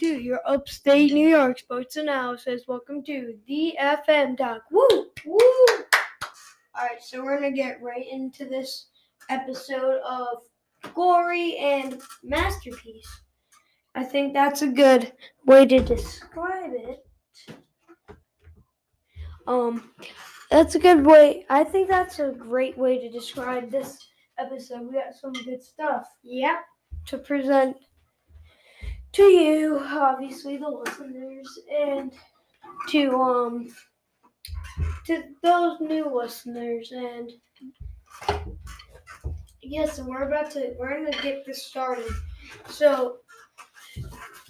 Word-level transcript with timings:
to 0.00 0.18
your 0.18 0.40
upstate 0.46 1.12
New 1.12 1.28
York 1.28 1.58
sports 1.58 1.96
analysis. 1.96 2.62
Welcome 2.66 3.04
to 3.04 3.34
the 3.46 3.76
FM 3.78 4.34
Talk. 4.38 4.62
Woo! 4.70 4.88
Woo! 5.26 5.38
All 6.74 6.86
right, 6.86 7.02
so 7.02 7.22
we're 7.22 7.34
gonna 7.34 7.52
get 7.52 7.82
right 7.82 8.06
into 8.10 8.46
this 8.46 8.86
episode 9.28 10.00
of 10.00 10.38
Glory 10.94 11.58
and 11.58 12.00
Masterpiece. 12.24 13.20
I 13.94 14.02
think 14.02 14.32
that's 14.32 14.62
a 14.62 14.68
good 14.68 15.12
way 15.44 15.66
to 15.66 15.80
describe 15.80 16.72
it. 16.72 17.06
Um, 19.46 19.90
that's 20.50 20.76
a 20.76 20.78
good 20.78 21.04
way. 21.04 21.44
I 21.50 21.62
think 21.62 21.90
that's 21.90 22.20
a 22.20 22.30
great 22.30 22.78
way 22.78 22.98
to 23.00 23.10
describe 23.10 23.70
this 23.70 23.98
episode. 24.38 24.86
We 24.88 24.94
got 24.94 25.14
some 25.14 25.34
good 25.34 25.62
stuff. 25.62 26.08
Yep. 26.22 26.56
to 27.08 27.18
present 27.18 27.76
to 29.12 29.22
you, 29.22 29.78
obviously 29.80 30.56
the 30.56 30.68
listeners, 30.68 31.58
and 31.72 32.12
to 32.88 33.20
um 33.20 33.74
to 35.06 35.22
those 35.42 35.80
new 35.80 36.06
listeners. 36.14 36.92
And 36.92 37.30
yes, 39.62 40.00
we're 40.00 40.28
about 40.28 40.50
to 40.52 40.74
we're 40.78 40.96
gonna 41.04 41.22
get 41.22 41.44
this 41.44 41.64
started. 41.66 42.10
So 42.68 43.18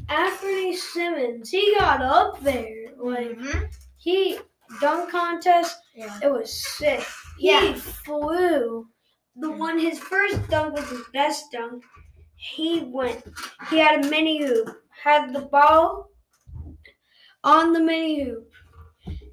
Anfernee 0.09 0.75
Simons, 0.77 1.51
he 1.51 1.75
got 1.79 2.03
up 2.03 2.41
there 2.41 2.93
like 2.97 3.31
Mhm. 3.39 3.73
he 3.97 4.39
dunk 4.81 5.11
contest. 5.11 5.79
Yeah. 5.95 6.19
It 6.23 6.33
was 6.33 6.53
sick. 6.77 7.05
He 7.39 7.49
Yeah. 7.49 7.75
flew. 7.75 8.89
The 9.37 9.51
one 9.51 9.79
his 9.79 9.99
first 9.99 10.47
dunk 10.49 10.75
was 10.75 10.89
his 10.91 11.03
best 11.13 11.51
dunk. 11.53 11.85
He 12.43 12.81
went. 12.81 13.23
He 13.69 13.77
had 13.79 14.05
a 14.05 14.09
mini 14.09 14.43
hoop. 14.45 14.69
Had 15.03 15.35
the 15.35 15.41
ball 15.41 16.09
on 17.45 17.73
the 17.75 17.81
mini 17.81 18.25
hoop. 18.25 18.51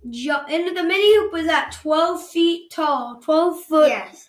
Jump 0.10 0.50
into 0.50 0.74
the 0.74 0.84
mini 0.84 1.16
hoop 1.16 1.32
was 1.34 1.48
at 1.48 1.72
twelve 1.72 2.26
feet 2.28 2.70
tall, 2.72 3.20
twelve 3.24 3.62
foot 3.64 3.90
Yes. 3.90 4.28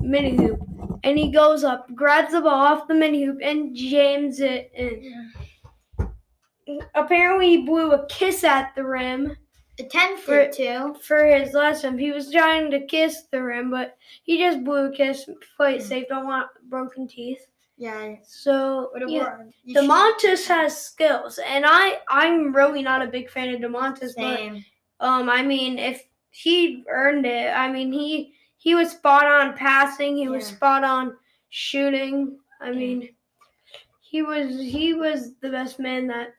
mini 0.00 0.36
hoop, 0.36 0.60
and 1.04 1.16
he 1.18 1.30
goes 1.30 1.62
up, 1.64 1.92
grabs 1.94 2.32
the 2.32 2.40
ball 2.40 2.50
off 2.66 2.88
the 2.88 2.94
mini 2.94 3.24
hoop, 3.24 3.38
and 3.42 3.74
jams 3.74 4.40
it 4.40 4.70
in. 4.74 5.32
Apparently, 6.94 7.48
he 7.56 7.62
blew 7.64 7.92
a 7.92 8.06
kiss 8.06 8.44
at 8.44 8.74
the 8.74 8.84
rim 8.84 9.36
A 9.78 9.84
ten 9.84 10.16
For- 10.18 10.44
foot 10.44 10.52
too. 10.52 10.94
for 11.02 11.24
his 11.24 11.54
last 11.54 11.82
lesson. 11.84 11.98
He 11.98 12.10
was 12.12 12.30
trying 12.32 12.70
to 12.72 12.84
kiss 12.86 13.22
the 13.30 13.42
rim, 13.42 13.70
but 13.70 13.96
he 14.24 14.38
just 14.38 14.62
blew 14.64 14.86
a 14.86 14.92
kiss. 14.92 15.28
Play 15.56 15.76
it 15.76 15.82
safe. 15.82 16.06
Don't 16.08 16.26
want 16.26 16.48
broken 16.68 17.06
teeth. 17.08 17.44
Yeah. 17.78 18.16
So 18.26 18.90
yeah. 19.06 19.22
word. 19.38 19.52
You 19.64 19.74
should- 19.74 19.84
Domantas 19.84 20.46
has 20.48 20.76
skills, 20.76 21.38
and 21.38 21.64
I 21.66 22.00
I'm 22.08 22.52
really 22.54 22.82
not 22.82 23.02
a 23.02 23.06
big 23.06 23.30
fan 23.30 23.54
of 23.54 23.60
Domantas, 23.60 24.10
Same. 24.14 24.64
but 24.98 25.06
um 25.06 25.30
I 25.30 25.42
mean 25.42 25.78
if 25.78 26.02
he 26.30 26.84
earned 26.90 27.24
it, 27.24 27.54
I 27.54 27.70
mean 27.70 27.92
he 27.92 28.34
he 28.56 28.74
was 28.74 28.90
spot 28.90 29.24
on 29.26 29.56
passing, 29.56 30.16
he 30.16 30.28
was 30.28 30.46
spot 30.46 30.82
on 30.84 31.16
shooting. 31.50 32.38
I 32.60 32.70
Yeah. 32.70 32.78
mean 32.78 33.08
he 34.00 34.22
was 34.22 34.58
he 34.60 34.94
was 34.94 35.36
the 35.40 35.50
best 35.50 35.78
man 35.78 36.08
that 36.08 36.34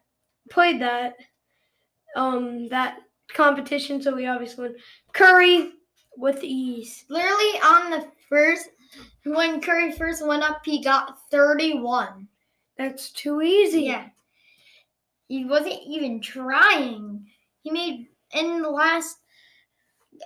played 0.50 0.82
that 0.82 1.16
um 2.16 2.68
that 2.70 3.00
competition, 3.34 4.02
so 4.02 4.14
we 4.14 4.28
obviously 4.28 4.68
won. 4.70 4.76
Curry 5.14 5.72
with 6.18 6.44
ease. 6.44 7.06
Literally 7.10 7.60
on 7.64 7.92
the 7.92 8.08
first, 8.28 8.70
when 9.26 9.62
Curry 9.62 9.92
first 9.92 10.26
went 10.26 10.44
up, 10.44 10.62
he 10.66 10.82
got 10.84 11.18
31. 11.32 12.28
That's 12.78 13.12
too 13.12 13.42
easy. 13.42 13.84
Yeah. 13.84 14.08
He 15.28 15.46
wasn't 15.46 15.80
even 15.86 16.22
trying. 16.22 17.28
He 17.62 17.72
made, 17.72 18.08
in 18.34 18.62
the 18.62 18.70
last, 18.70 19.18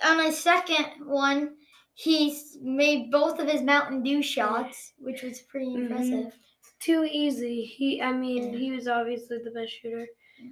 on 0.04 0.24
his 0.24 0.40
second 0.40 1.06
one, 1.06 1.56
he 1.96 2.40
made 2.62 3.12
both 3.12 3.40
of 3.40 3.48
his 3.48 3.62
Mountain 3.62 4.02
Dew 4.04 4.22
shots, 4.24 4.94
which 4.98 5.22
was 5.24 5.42
pretty 5.42 5.68
Mhm. 5.68 5.78
impressive. 5.90 6.34
too 6.80 7.06
easy. 7.10 7.64
He, 7.64 8.02
I 8.02 8.12
mean, 8.12 8.52
Yeah. 8.52 8.60
he 8.60 8.72
was 8.72 8.90
obviously 8.90 9.38
the 9.38 9.52
best 9.52 9.72
shooter. 9.72 10.06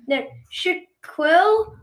Next, 0.08 0.32
Shaquill, 0.50 1.78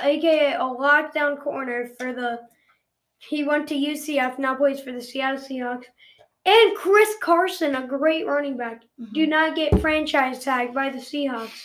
aka 0.00 0.54
a 0.54 0.58
lockdown 0.58 1.40
corner 1.40 1.86
for 1.98 2.12
the. 2.12 2.40
He 3.18 3.44
went 3.44 3.68
to 3.68 3.74
UCF, 3.74 4.38
now 4.38 4.54
plays 4.54 4.80
for 4.80 4.92
the 4.92 5.00
Seattle 5.00 5.40
Seahawks. 5.40 5.86
And 6.44 6.76
Chris 6.76 7.12
Carson, 7.20 7.74
a 7.74 7.86
great 7.86 8.26
running 8.26 8.56
back. 8.56 8.82
Do 9.12 9.22
mm-hmm. 9.22 9.30
not 9.30 9.56
get 9.56 9.80
franchise 9.80 10.44
tagged 10.44 10.74
by 10.74 10.90
the 10.90 10.98
Seahawks. 10.98 11.64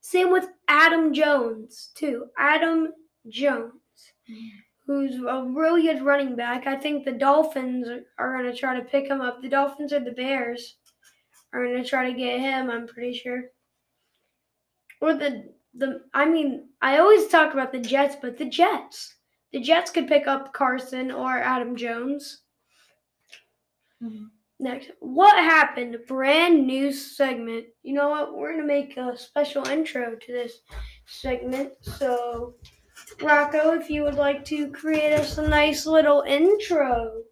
Same 0.00 0.30
with 0.30 0.46
Adam 0.68 1.12
Jones, 1.12 1.90
too. 1.96 2.26
Adam 2.38 2.92
Jones, 3.28 3.72
mm-hmm. 4.30 4.48
who's 4.86 5.16
a 5.16 5.44
really 5.48 5.82
good 5.82 6.02
running 6.02 6.36
back. 6.36 6.66
I 6.66 6.76
think 6.76 7.04
the 7.04 7.12
Dolphins 7.12 7.88
are 8.18 8.36
going 8.36 8.50
to 8.50 8.56
try 8.56 8.78
to 8.78 8.84
pick 8.84 9.08
him 9.08 9.20
up. 9.20 9.42
The 9.42 9.48
Dolphins 9.48 9.92
or 9.92 10.00
the 10.00 10.12
Bears 10.12 10.76
are 11.52 11.64
going 11.64 11.82
to 11.82 11.88
try 11.88 12.10
to 12.10 12.16
get 12.16 12.38
him, 12.38 12.70
I'm 12.70 12.86
pretty 12.86 13.14
sure. 13.14 13.42
Or 15.00 15.14
the, 15.14 15.52
the, 15.74 16.02
I 16.14 16.24
mean, 16.26 16.68
I 16.80 16.98
always 16.98 17.26
talk 17.26 17.52
about 17.52 17.72
the 17.72 17.80
Jets, 17.80 18.16
but 18.20 18.38
the 18.38 18.44
Jets. 18.44 19.16
The 19.52 19.60
Jets 19.60 19.90
could 19.90 20.06
pick 20.06 20.26
up 20.26 20.52
Carson 20.52 21.10
or 21.10 21.38
Adam 21.38 21.74
Jones. 21.76 22.42
Mhm. 24.02 24.30
Next, 24.58 24.90
what 25.00 25.36
happened? 25.36 25.96
Brand 26.06 26.66
new 26.66 26.92
segment. 26.92 27.66
You 27.82 27.94
know 27.94 28.10
what? 28.10 28.34
We're 28.34 28.52
gonna 28.52 28.66
make 28.66 28.96
a 28.96 29.16
special 29.16 29.66
intro 29.66 30.16
to 30.16 30.32
this 30.32 30.60
segment. 31.06 31.72
So, 31.82 32.54
Rocco, 33.20 33.72
if 33.72 33.90
you 33.90 34.02
would 34.02 34.14
like 34.14 34.44
to 34.46 34.70
create 34.70 35.12
us 35.14 35.38
a 35.38 35.48
nice 35.48 35.86
little 35.86 36.22
intro. 36.22 37.24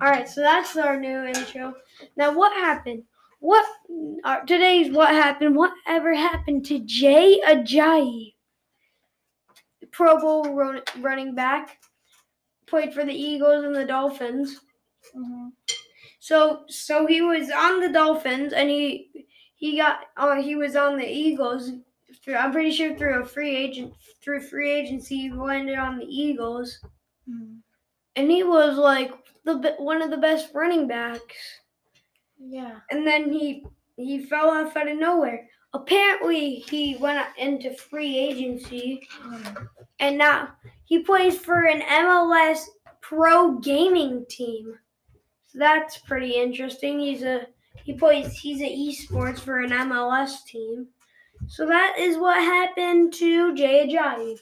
All 0.00 0.10
right, 0.10 0.28
so 0.28 0.42
that's 0.42 0.76
our 0.76 1.00
new 1.00 1.24
intro. 1.24 1.74
Now, 2.16 2.36
what 2.36 2.52
happened? 2.52 3.04
What 3.44 3.66
uh, 4.24 4.40
today's 4.46 4.90
what 4.90 5.10
happened? 5.10 5.54
Whatever 5.54 6.14
happened 6.14 6.64
to 6.64 6.78
Jay 6.78 7.42
Ajayi? 7.46 8.32
Pro 9.90 10.18
Bowl 10.18 10.54
run, 10.54 10.80
running 11.00 11.34
back, 11.34 11.78
played 12.66 12.94
for 12.94 13.04
the 13.04 13.12
Eagles 13.12 13.64
and 13.64 13.76
the 13.76 13.84
Dolphins. 13.84 14.62
Mhm. 15.14 15.52
So 16.20 16.64
so 16.68 17.06
he 17.06 17.20
was 17.20 17.50
on 17.50 17.80
the 17.80 17.90
Dolphins 17.90 18.54
and 18.54 18.70
he 18.70 19.10
he 19.56 19.76
got 19.76 20.06
uh, 20.16 20.36
he 20.40 20.56
was 20.56 20.74
on 20.74 20.96
the 20.96 21.06
Eagles. 21.06 21.70
Through, 22.24 22.36
I'm 22.36 22.50
pretty 22.50 22.70
sure 22.70 22.96
through 22.96 23.20
a 23.20 23.26
free 23.26 23.54
agent 23.54 23.92
through 24.22 24.40
free 24.40 24.70
agency 24.70 25.16
he 25.18 25.30
landed 25.30 25.76
on 25.78 25.98
the 25.98 26.06
Eagles 26.06 26.78
Mhm. 27.28 27.58
and 28.16 28.30
he 28.30 28.42
was 28.42 28.78
like 28.78 29.12
the 29.44 29.74
one 29.76 30.00
of 30.00 30.10
the 30.10 30.16
best 30.16 30.54
running 30.54 30.88
backs. 30.88 31.60
Yeah. 32.38 32.80
And 32.90 33.06
then 33.06 33.32
he 33.32 33.64
he 33.96 34.24
fell 34.24 34.50
off 34.50 34.76
out 34.76 34.88
of 34.88 34.98
nowhere. 34.98 35.48
Apparently 35.72 36.56
he 36.56 36.96
went 36.96 37.26
into 37.38 37.74
free 37.74 38.16
agency 38.16 39.06
Mhm. 39.22 39.68
and 40.00 40.18
now 40.18 40.54
he 40.84 41.00
plays 41.00 41.38
for 41.38 41.64
an 41.64 41.82
MLS 41.82 42.68
pro 43.00 43.52
gaming 43.58 44.24
team. 44.28 44.78
So 45.46 45.58
that's 45.58 45.98
pretty 45.98 46.32
interesting. 46.32 47.00
He's 47.00 47.22
a 47.22 47.46
he 47.84 47.92
plays 47.94 48.32
he's 48.38 48.60
an 48.60 48.68
esports 48.68 49.38
for 49.40 49.58
an 49.58 49.70
MLS 49.72 50.42
team. 50.44 50.88
So 51.46 51.66
that 51.66 51.96
is 51.98 52.16
what 52.16 52.36
happened 52.42 53.12
to 53.14 53.54
Jay 53.54 53.86
Ajayi. 53.86 54.38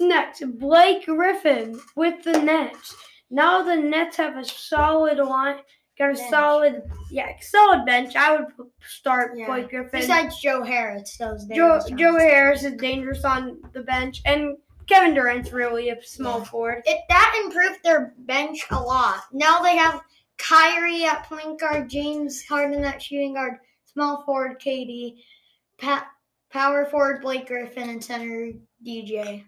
Next, 0.00 0.42
Blake 0.58 1.06
Griffin 1.06 1.80
with 1.96 2.22
the 2.24 2.38
Nets. 2.40 2.94
Now 3.30 3.62
the 3.62 3.76
Nets 3.76 4.16
have 4.16 4.36
a 4.36 4.44
solid 4.44 5.18
line, 5.18 5.58
got 5.98 6.10
a 6.10 6.14
Bench. 6.14 6.30
solid 6.30 6.82
yeah 7.10 7.32
solid 7.40 7.84
bench. 7.86 8.16
I 8.16 8.34
would 8.36 8.46
start 8.86 9.32
Yeah. 9.36 9.46
Blake 9.46 9.68
Griffin. 9.70 10.00
Besides 10.00 10.38
Joe 10.40 10.62
Harris, 10.62 11.16
those 11.16 11.44
Joe, 11.46 11.80
Joe. 11.96 12.16
Harris 12.18 12.64
is 12.64 12.74
dangerous 12.74 13.24
on 13.24 13.60
the 13.72 13.82
bench, 13.82 14.20
and 14.24 14.56
Kevin 14.86 15.14
Durant's 15.14 15.52
really 15.52 15.88
a 15.90 16.02
small 16.02 16.38
Yeah. 16.40 16.44
forward. 16.44 16.82
It 16.86 17.00
that 17.08 17.40
improved 17.44 17.80
their 17.84 18.14
bench 18.18 18.66
a 18.70 18.80
lot. 18.80 19.22
Now 19.32 19.60
they 19.62 19.76
have 19.76 20.00
Kyrie 20.36 21.04
at 21.04 21.24
point 21.24 21.60
guard, 21.60 21.88
James 21.88 22.44
Harden 22.46 22.84
at 22.84 23.00
shooting 23.00 23.34
guard, 23.34 23.54
small 23.84 24.24
forward 24.24 24.60
KD, 24.60 25.22
pa- 25.78 26.08
power 26.50 26.84
forward 26.86 27.22
Blake 27.22 27.46
Griffin, 27.46 27.88
and 27.88 28.04
center 28.04 28.50
DJ. 28.84 29.44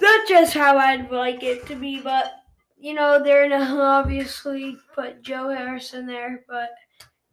That's 0.00 0.28
just 0.28 0.54
how 0.54 0.78
I'd 0.78 1.10
like 1.10 1.42
it 1.42 1.66
to 1.66 1.74
be, 1.76 2.00
but 2.00 2.32
you 2.80 2.94
know 2.94 3.22
they're 3.22 3.48
gonna 3.48 3.80
obviously 3.82 4.76
put 4.94 5.22
Joe 5.22 5.50
Harris 5.50 5.94
in 5.94 6.06
there, 6.06 6.44
but 6.48 6.70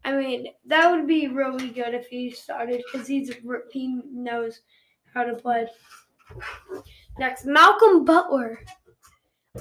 I 0.04 0.16
mean 0.16 0.48
that 0.66 0.92
would 0.92 1.08
be 1.08 1.28
really 1.28 1.70
good 1.70 1.94
if 1.94 2.08
he 2.08 2.32
started 2.32 2.84
because 2.92 3.08
he's 3.08 3.32
he 3.72 4.02
knows 4.12 4.62
how 5.14 5.24
to 5.24 5.36
play. 5.36 5.68
Next, 7.18 7.46
Malcolm 7.46 8.06
Butler. 8.06 8.60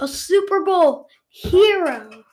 a 0.00 0.08
Super 0.08 0.62
Bowl 0.64 1.08
hero 1.28 2.24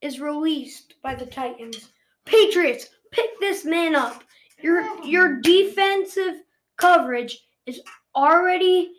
is 0.00 0.20
released 0.20 0.94
by 1.02 1.14
the 1.14 1.26
Titans. 1.26 1.90
Patriots, 2.24 2.88
pick 3.10 3.30
this 3.40 3.64
man 3.64 3.94
up. 3.94 4.22
Your 4.60 4.84
your 5.04 5.40
defensive 5.40 6.42
coverage 6.76 7.46
is 7.66 7.80
already 8.14 8.92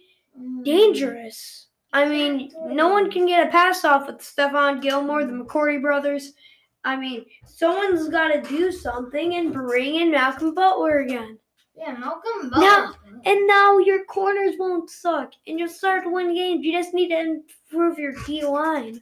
dangerous. 0.63 1.67
I 1.91 2.07
mean, 2.07 2.51
no 2.67 2.89
one 2.89 3.09
can 3.09 3.25
get 3.25 3.47
a 3.47 3.51
pass 3.51 3.83
off 3.83 4.07
with 4.07 4.19
Stephon 4.19 4.81
Gilmore, 4.81 5.25
the 5.25 5.33
McCourty 5.33 5.81
brothers. 5.81 6.33
I 6.83 6.95
mean, 6.95 7.25
someone's 7.45 8.09
got 8.09 8.29
to 8.29 8.41
do 8.41 8.71
something 8.71 9.35
and 9.35 9.51
bring 9.51 9.95
in 9.95 10.11
Malcolm 10.11 10.53
Butler 10.53 10.99
again. 10.99 11.37
Yeah, 11.75 11.93
Malcolm 11.93 12.49
Butler. 12.49 12.61
Now- 12.61 12.93
And 13.25 13.47
now 13.47 13.79
your 13.79 14.05
corners 14.05 14.55
won't 14.57 14.89
suck, 14.89 15.33
and 15.47 15.59
you'll 15.59 15.67
start 15.67 16.03
to 16.03 16.09
win 16.09 16.33
games. 16.33 16.63
You 16.63 16.71
just 16.71 16.93
need 16.93 17.09
to 17.09 17.19
improve 17.19 17.97
your 17.99 18.13
D 18.25 18.45
line. 18.45 19.01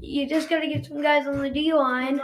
You 0.00 0.28
just 0.28 0.48
got 0.48 0.60
to 0.60 0.66
get 0.66 0.86
some 0.86 1.00
guys 1.02 1.26
on 1.28 1.38
the 1.40 1.50
D 1.50 1.72
line 1.72 2.20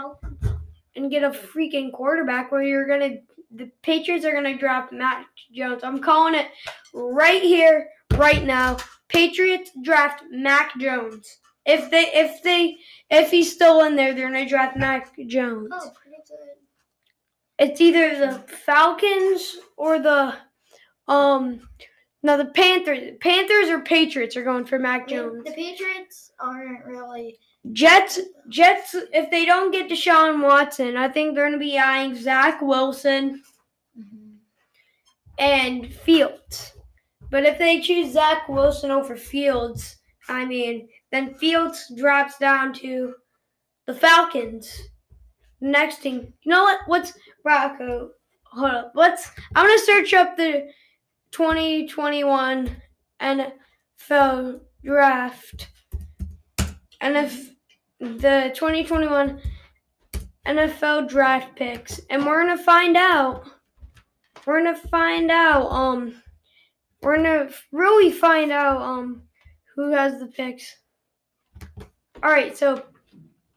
and 0.96 1.10
get 1.10 1.22
a 1.22 1.30
freaking 1.30 1.92
quarterback 1.92 2.50
where 2.50 2.62
you're 2.62 2.86
gonna. 2.88 3.18
The 3.52 3.70
Patriots 3.82 4.24
are 4.24 4.32
gonna 4.34 4.58
draft 4.58 4.92
Mac 4.92 5.26
Jones. 5.54 5.84
I'm 5.84 6.00
calling 6.00 6.34
it 6.34 6.48
right 6.92 7.42
here, 7.42 7.88
right 8.14 8.42
now. 8.44 8.78
Patriots 9.08 9.70
draft 9.82 10.24
Mac 10.30 10.78
Jones. 10.78 11.38
If 11.64 11.90
they, 11.90 12.10
if 12.12 12.42
they, 12.42 12.76
if 13.10 13.30
he's 13.30 13.52
still 13.52 13.82
in 13.82 13.96
there, 13.96 14.14
they're 14.14 14.28
gonna 14.28 14.48
draft 14.48 14.76
Mac 14.76 15.14
Jones. 15.26 15.70
Oh, 15.72 15.90
pretty 16.00 16.22
good. 16.28 16.38
It's 17.58 17.80
either 17.80 18.18
the 18.18 18.38
Falcons 18.40 19.56
or 19.76 19.98
the, 19.98 20.36
um, 21.08 21.68
no, 22.22 22.36
the 22.36 22.46
Panthers. 22.46 23.16
Panthers 23.20 23.68
or 23.68 23.80
Patriots 23.80 24.36
are 24.36 24.44
going 24.44 24.64
for 24.64 24.78
Mac 24.78 25.08
Jones. 25.08 25.44
The 25.44 25.52
Patriots 25.52 26.32
aren't 26.38 26.84
really. 26.84 27.38
Jets, 27.72 28.20
Jets. 28.48 28.94
If 29.12 29.30
they 29.30 29.44
don't 29.44 29.72
get 29.72 29.90
Deshaun 29.90 30.42
Watson, 30.42 30.96
I 30.96 31.08
think 31.08 31.34
they're 31.34 31.46
gonna 31.46 31.58
be 31.58 31.78
eyeing 31.78 32.14
Zach 32.14 32.60
Wilson 32.62 33.42
and 35.38 35.92
Fields. 35.92 36.75
But 37.36 37.44
if 37.44 37.58
they 37.58 37.80
choose 37.82 38.14
Zach 38.14 38.48
Wilson 38.48 38.90
over 38.90 39.14
Fields, 39.14 39.98
I 40.26 40.46
mean, 40.46 40.88
then 41.12 41.34
Fields 41.34 41.92
drops 41.94 42.38
down 42.38 42.72
to 42.76 43.12
the 43.86 43.92
Falcons. 43.92 44.80
Next 45.60 45.98
thing, 45.98 46.32
you 46.40 46.50
know 46.50 46.62
what? 46.62 46.78
What's 46.86 47.12
Rocco? 47.44 48.12
Hold 48.44 48.70
up. 48.70 48.92
Let's. 48.94 49.30
I'm 49.54 49.66
gonna 49.66 49.78
search 49.80 50.14
up 50.14 50.38
the 50.38 50.66
2021 51.32 52.74
NFL 53.20 54.60
draft, 54.82 55.68
and 57.02 57.18
if 57.18 57.50
the 58.00 58.50
2021 58.54 59.42
NFL 60.46 61.06
draft 61.06 61.54
picks, 61.54 62.00
and 62.08 62.24
we're 62.24 62.46
gonna 62.46 62.56
find 62.56 62.96
out. 62.96 63.46
We're 64.46 64.64
gonna 64.64 64.74
find 64.88 65.30
out. 65.30 65.70
Um, 65.70 66.22
we're 67.02 67.16
gonna 67.16 67.50
really 67.72 68.10
find 68.10 68.50
out. 68.52 68.80
Um, 68.80 69.22
who 69.74 69.92
has 69.92 70.18
the 70.18 70.26
picks? 70.26 70.74
All 72.22 72.30
right, 72.30 72.56
so 72.56 72.74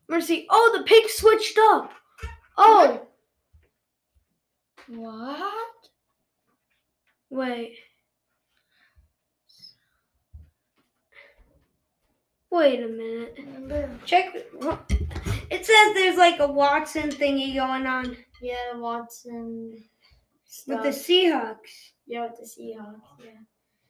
we're 0.08 0.16
gonna 0.16 0.22
see. 0.26 0.46
Oh, 0.50 0.76
the 0.78 0.84
picks 0.84 1.18
switched 1.20 1.58
up. 1.58 1.92
Oh, 2.58 3.08
What? 4.88 5.64
wait. 7.30 7.78
Wait 12.52 12.82
a 12.84 12.88
minute. 12.88 13.38
Check. 14.06 14.36
It 15.52 15.66
says 15.66 15.94
there's 15.94 16.18
like 16.18 16.40
a 16.40 16.48
Watson 16.52 17.10
thingy 17.10 17.54
going 17.56 17.86
on 17.86 18.18
Yeah, 18.42 18.76
Watson. 18.76 19.84
with 20.68 20.84
the. 20.84 20.90
Seahawks. 20.90 21.92
Yeah, 22.10 22.24
with 22.28 22.38
the 22.38 22.44
Seahawks. 22.46 23.00
Yeah. 23.24 23.32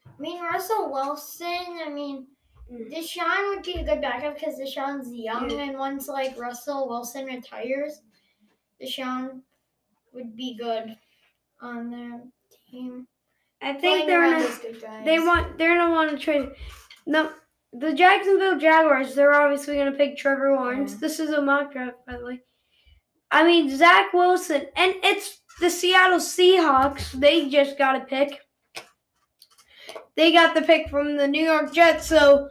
I 0.05 0.21
mean, 0.21 0.43
Russell 0.43 0.91
Wilson. 0.91 1.79
I 1.83 1.89
mean, 1.89 2.27
Mm. 2.71 2.91
Deshaun 2.93 3.49
would 3.49 3.63
be 3.63 3.79
a 3.79 3.83
good 3.83 3.99
backup 3.99 4.35
because 4.35 4.59
Deshaun's 4.59 5.11
young, 5.11 5.51
and 5.59 5.75
once 5.77 6.07
like 6.07 6.39
Russell 6.39 6.87
Wilson 6.87 7.25
retires, 7.25 8.01
Deshaun 8.79 9.41
would 10.13 10.35
be 10.35 10.55
good 10.55 10.95
on 11.61 11.89
their 11.89 12.21
team. 12.69 13.07
I 13.61 13.73
think 13.73 14.05
they're 14.05 14.21
gonna. 14.21 14.43
those 14.43 14.59
good 14.59 14.81
guys. 14.81 15.03
They 15.03 15.17
want. 15.19 15.57
They're 15.57 15.75
gonna 15.75 15.91
want 15.91 16.11
to 16.11 16.17
trade. 16.17 16.49
No, 17.07 17.31
the 17.73 17.91
Jacksonville 17.93 18.59
Jaguars. 18.59 19.15
They're 19.15 19.33
obviously 19.33 19.75
gonna 19.77 19.91
pick 19.93 20.15
Trevor 20.15 20.53
Lawrence. 20.53 20.91
Yeah. 20.91 20.97
This 21.01 21.19
is 21.19 21.31
a 21.31 21.41
mock 21.41 21.73
draft, 21.73 22.05
by 22.05 22.17
the 22.17 22.25
way. 22.25 22.41
I 23.31 23.43
mean 23.45 23.75
Zach 23.75 24.13
Wilson, 24.13 24.67
and 24.75 24.93
it's 25.03 25.38
the 25.59 25.69
Seattle 25.69 26.19
Seahawks. 26.19 27.11
They 27.11 27.49
just 27.49 27.77
got 27.77 27.95
a 27.95 28.05
pick. 28.05 28.39
They 30.15 30.31
got 30.31 30.55
the 30.55 30.61
pick 30.61 30.89
from 30.89 31.15
the 31.15 31.27
New 31.27 31.43
York 31.43 31.73
Jets, 31.73 32.07
so 32.07 32.49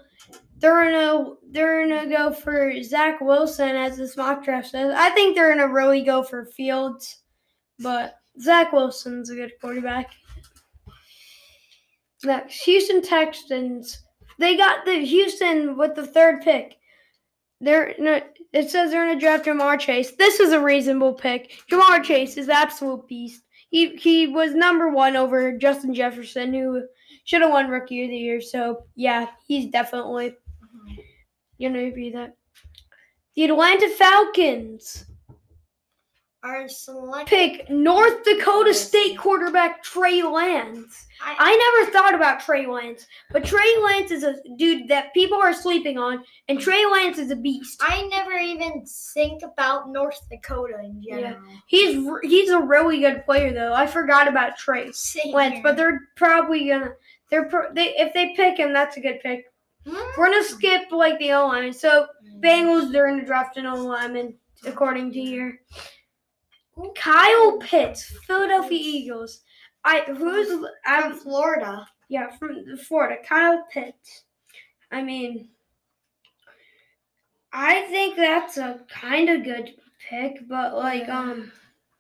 they're 0.59 0.91
gonna 0.91 1.35
they're 1.51 1.87
gonna 1.87 2.09
go 2.09 2.33
for 2.33 2.73
Zach 2.83 3.21
Wilson 3.21 3.77
as 3.77 3.97
this 3.97 4.17
mock 4.17 4.45
draft 4.45 4.69
says. 4.69 4.95
I 4.97 5.11
think 5.11 5.35
they're 5.35 5.55
gonna 5.55 5.73
really 5.73 6.03
go 6.03 6.23
for 6.23 6.47
Fields, 6.47 7.23
but 7.79 8.15
Zach 8.41 8.73
Wilson's 8.73 9.31
a 9.31 9.35
good 9.35 9.53
quarterback. 9.61 10.11
Next, 12.25 12.63
Houston 12.65 13.03
Texans. 13.03 14.03
They 14.39 14.57
got 14.57 14.85
the 14.85 15.05
Houston 15.05 15.77
with 15.77 15.95
the 15.95 16.07
third 16.07 16.43
pick. 16.43 16.77
They're 17.61 17.95
it 18.53 18.71
says 18.71 18.91
they're 18.91 19.06
gonna 19.06 19.21
draft 19.21 19.45
Ja'Marr 19.47 19.79
Chase. 19.79 20.12
This 20.12 20.41
is 20.41 20.53
a 20.53 20.61
reasonable 20.61 21.15
pick. 21.15 21.53
Ja'Marr 21.71 22.03
Chase 22.03 22.37
is 22.37 22.47
the 22.47 22.55
absolute 22.55 23.06
beast. 23.06 23.43
He 23.71 23.97
he 23.97 24.27
was 24.29 24.55
number 24.55 24.89
one 24.89 25.17
over 25.17 25.53
Justin 25.59 25.93
Jefferson, 25.95 26.55
who 26.55 26.87
should 27.25 27.43
have 27.43 27.50
won 27.50 27.69
Rookie 27.69 28.05
of 28.05 28.11
the 28.11 28.17
Year. 28.17 28.41
So 28.41 28.85
yeah, 28.95 29.29
he's 29.47 29.71
definitely 29.71 30.31
Mhm. 30.31 31.05
gonna 31.61 31.91
be 31.91 32.11
that. 32.11 32.35
The 33.35 33.45
Atlanta 33.45 33.89
Falcons 33.91 35.05
Are 36.44 36.69
select. 36.69 37.29
pick 37.29 37.69
North 37.69 38.23
Dakota 38.23 38.73
State 38.73 39.19
quarterback 39.19 39.82
Trey 39.82 40.23
Lance. 40.23 41.07
I, 41.21 41.35
I 41.37 41.80
never 41.83 41.92
thought 41.92 42.14
about 42.14 42.38
Trey 42.38 42.64
Lance, 42.64 43.07
but 43.33 43.45
Trey 43.45 43.76
Lance 43.83 44.12
is 44.12 44.23
a 44.23 44.37
dude 44.57 44.87
that 44.87 45.12
people 45.14 45.37
are 45.38 45.52
sleeping 45.52 45.99
on, 45.99 46.23
and 46.47 46.61
Trey 46.61 46.87
Lance 46.87 47.18
is 47.18 47.33
a 47.33 47.37
beast. 47.37 47.83
I 47.85 48.07
never 48.07 48.30
even 48.33 48.85
think 49.14 49.42
about 49.42 49.90
North 49.90 50.21
Dakota 50.30 50.78
in 50.85 51.02
Yeah. 51.02 51.21
general. 51.21 51.42
He's 51.66 52.07
he's 52.23 52.50
a 52.50 52.61
really 52.61 53.00
good 53.00 53.25
player 53.25 53.52
though. 53.52 53.73
I 53.73 53.88
forgot 53.88 54.28
about 54.28 54.57
Trey 54.57 54.92
Same 54.92 55.35
Lance, 55.35 55.54
here. 55.54 55.62
but 55.64 55.76
they're 55.76 56.00
probably 56.16 56.68
gonna 56.68 56.90
they're 57.30 57.49
pro- 57.49 57.73
they 57.75 57.97
if 57.97 58.14
they 58.14 58.33
pick 58.37 58.59
him, 58.59 58.73
that's 58.73 58.97
a 58.97 59.00
good 59.00 59.18
pick. 59.25 59.45
Hmm? 59.85 59.97
We're 60.16 60.26
gonna 60.30 60.45
skip 60.45 60.92
like 60.92 61.18
the 61.18 61.33
O 61.33 61.49
line. 61.49 61.73
So 61.73 62.07
Bengals 62.40 62.92
they're 62.92 63.09
gonna 63.09 63.26
draft 63.26 63.57
an 63.57 63.66
O 63.66 63.75
lineman 63.75 64.35
according 64.64 65.11
to 65.14 65.21
here. 65.21 65.61
Kyle 66.97 67.58
Pitts, 67.58 68.04
Philadelphia 68.26 68.78
Eagles. 68.80 69.42
I 69.85 70.00
who's 70.00 70.66
I'm 70.87 71.14
Florida. 71.14 71.87
Yeah, 72.08 72.30
from 72.37 72.76
Florida, 72.76 73.16
Kyle 73.26 73.64
Pitts. 73.73 74.25
I 74.90 75.02
mean, 75.02 75.50
I 77.52 77.82
think 77.82 78.16
that's 78.16 78.56
a 78.56 78.80
kind 78.90 79.28
of 79.28 79.44
good 79.44 79.75
pick, 80.08 80.49
but 80.49 80.75
like, 80.75 81.08
um, 81.08 81.52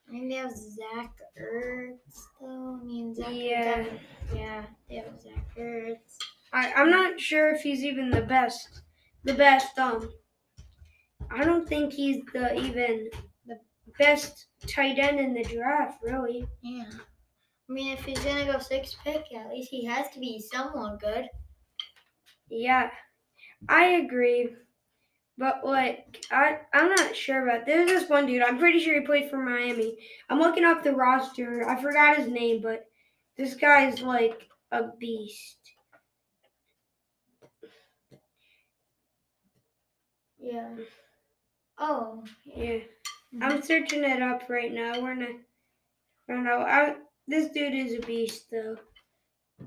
I 0.08 0.12
think 0.12 0.30
they 0.30 0.36
have 0.36 0.56
Zach 0.56 1.12
Ertz 1.40 2.24
though. 2.40 2.78
I 2.80 2.84
mean, 2.84 3.14
Zach. 3.14 3.28
Yeah. 3.30 3.84
Ertz- 3.84 4.00
Yeah, 4.34 4.64
they 4.88 4.96
have 4.96 5.20
Zach 5.20 5.56
Ertz. 5.58 6.16
I 6.52 6.72
I'm 6.72 6.90
not 6.90 7.20
sure 7.20 7.50
if 7.54 7.62
he's 7.62 7.84
even 7.84 8.10
the 8.10 8.22
best. 8.22 8.82
The 9.24 9.34
best, 9.34 9.78
um, 9.78 10.10
I 11.30 11.44
don't 11.44 11.68
think 11.68 11.92
he's 11.92 12.22
the 12.32 12.54
even 12.58 13.10
best 13.98 14.46
tight 14.66 14.98
end 14.98 15.20
in 15.20 15.34
the 15.34 15.44
draft, 15.44 16.02
really. 16.02 16.46
Yeah. 16.62 16.90
I 17.68 17.72
mean, 17.72 17.92
if 17.92 18.04
he's 18.04 18.18
gonna 18.20 18.46
go 18.46 18.58
six 18.58 18.96
pick, 19.04 19.26
at 19.34 19.50
least 19.50 19.70
he 19.70 19.84
has 19.84 20.08
to 20.10 20.20
be 20.20 20.40
somewhat 20.40 21.00
good. 21.00 21.28
Yeah, 22.48 22.90
I 23.68 23.84
agree. 23.84 24.54
But 25.36 25.64
like 25.64 26.24
I 26.32 26.60
I'm 26.72 26.88
not 26.88 27.14
sure 27.14 27.46
about 27.46 27.66
there's 27.66 27.88
this 27.88 28.08
one 28.08 28.26
dude, 28.26 28.42
I'm 28.42 28.58
pretty 28.58 28.80
sure 28.80 28.98
he 28.98 29.06
played 29.06 29.30
for 29.30 29.38
Miami. 29.38 29.96
I'm 30.28 30.40
looking 30.40 30.64
up 30.64 30.82
the 30.82 30.94
roster. 30.94 31.68
I 31.68 31.80
forgot 31.80 32.16
his 32.16 32.28
name, 32.28 32.60
but 32.62 32.86
this 33.36 33.54
guy's 33.54 34.00
like 34.00 34.48
a 34.72 34.88
beast. 34.98 35.58
Yeah. 40.40 40.74
Oh. 41.78 42.24
Yeah. 42.44 42.78
I'm 43.34 43.40
mm-hmm. 43.40 43.60
searching 43.60 44.04
it 44.04 44.22
up 44.22 44.48
right 44.48 44.72
now. 44.72 45.00
We're 45.00 45.14
gonna 45.14 45.38
I 46.28 46.32
don't 46.32 46.44
know. 46.44 46.60
I, 46.60 46.94
this 47.26 47.50
dude 47.50 47.74
is 47.74 47.94
a 47.94 48.06
beast 48.06 48.46
though. 48.50 48.76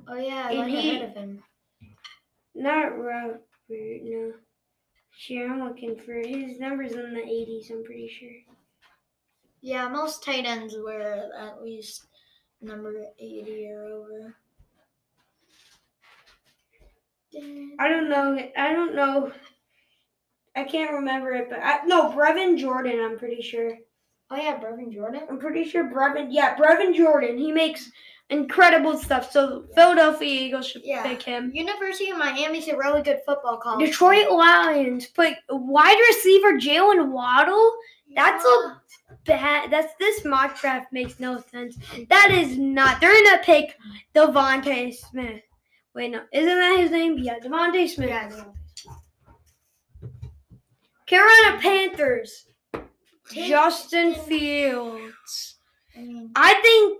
Oh 0.08 0.18
yeah, 0.18 0.48
I 0.50 0.54
And 0.54 0.70
he- 0.70 0.98
ahead 0.98 1.10
of 1.10 1.16
him. 1.16 1.44
Not 2.54 2.98
Ro- 2.98 3.40
For 3.68 3.76
no. 3.78 4.34
Sure, 5.12 5.52
I'm 5.52 5.64
looking 5.64 5.98
for 5.98 6.14
his 6.14 6.60
numbers 6.60 6.94
in 6.94 7.14
the 7.14 7.22
80s. 7.22 7.70
I'm 7.70 7.84
pretty 7.84 8.08
sure. 8.08 8.56
Yeah, 9.62 9.88
most 9.90 10.24
tight 10.24 10.46
ends 10.46 10.76
were 10.76 11.30
at 11.38 11.62
least 11.62 12.08
number 12.62 13.06
80 13.20 13.68
or 13.72 13.84
over. 13.84 14.36
I 17.80 17.88
don't 17.88 18.10
know. 18.10 18.38
I 18.58 18.74
don't 18.74 18.96
know. 18.96 19.32
I 20.56 20.64
can't 20.66 20.92
remember 20.92 21.34
it, 21.34 21.50
but 21.50 21.60
I, 21.62 21.86
no, 21.86 22.10
Brevin 22.12 22.58
Jordan. 22.58 23.00
I'm 23.00 23.18
pretty 23.18 23.42
sure. 23.42 23.78
Oh 24.30 24.36
yeah, 24.36 24.58
Brevin 24.60 24.94
Jordan. 24.94 25.22
I'm 25.30 25.40
pretty 25.40 25.64
sure 25.66 25.86
Brevin. 25.92 26.28
Yeah, 26.30 26.56
Brevin 26.56 26.96
Jordan. 26.96 27.38
He 27.38 27.52
makes 27.52 27.90
incredible 28.30 28.98
stuff. 28.98 29.32
So 29.32 29.66
Philadelphia 29.76 30.28
Eagles 30.48 30.68
should 30.68 30.84
Yeah. 30.86 31.04
pick 31.04 31.22
him. 31.22 31.52
University 31.54 32.10
of 32.12 32.18
Miami's 32.18 32.68
a 32.70 32.78
really 32.78 33.02
good 33.02 33.22
football 33.26 33.58
college. 33.58 33.86
Detroit 33.90 34.32
Lions 34.32 35.08
put 35.08 35.34
wide 35.50 35.98
receiver 36.10 36.54
Jaylen 36.54 37.12
Waddle. 37.12 37.74
That's 38.16 38.44
a 38.46 38.82
bad. 39.26 39.72
That's 39.72 39.94
this 40.00 40.24
mock 40.26 40.60
draft 40.60 40.92
makes 40.94 41.20
no 41.20 41.40
sense. 41.52 41.78
That 42.10 42.32
is 42.32 42.58
not. 42.58 43.00
They're 43.02 43.14
gonna 43.24 43.42
pick 43.44 43.78
DeVonta 44.16 44.94
Smith. 44.94 45.42
Wait, 45.94 46.12
no, 46.12 46.22
isn't 46.32 46.46
that 46.60 46.80
his 46.80 46.92
name? 46.92 47.18
Yeah, 47.18 47.40
DeVonta 47.40 47.88
Smith. 47.90 48.10
yeah. 48.10 48.30
Carolina 51.12 51.60
Panthers. 51.62 52.48
Justin 53.34 54.16
Fields. 54.16 55.56
I 56.36 56.54
think 56.62 57.00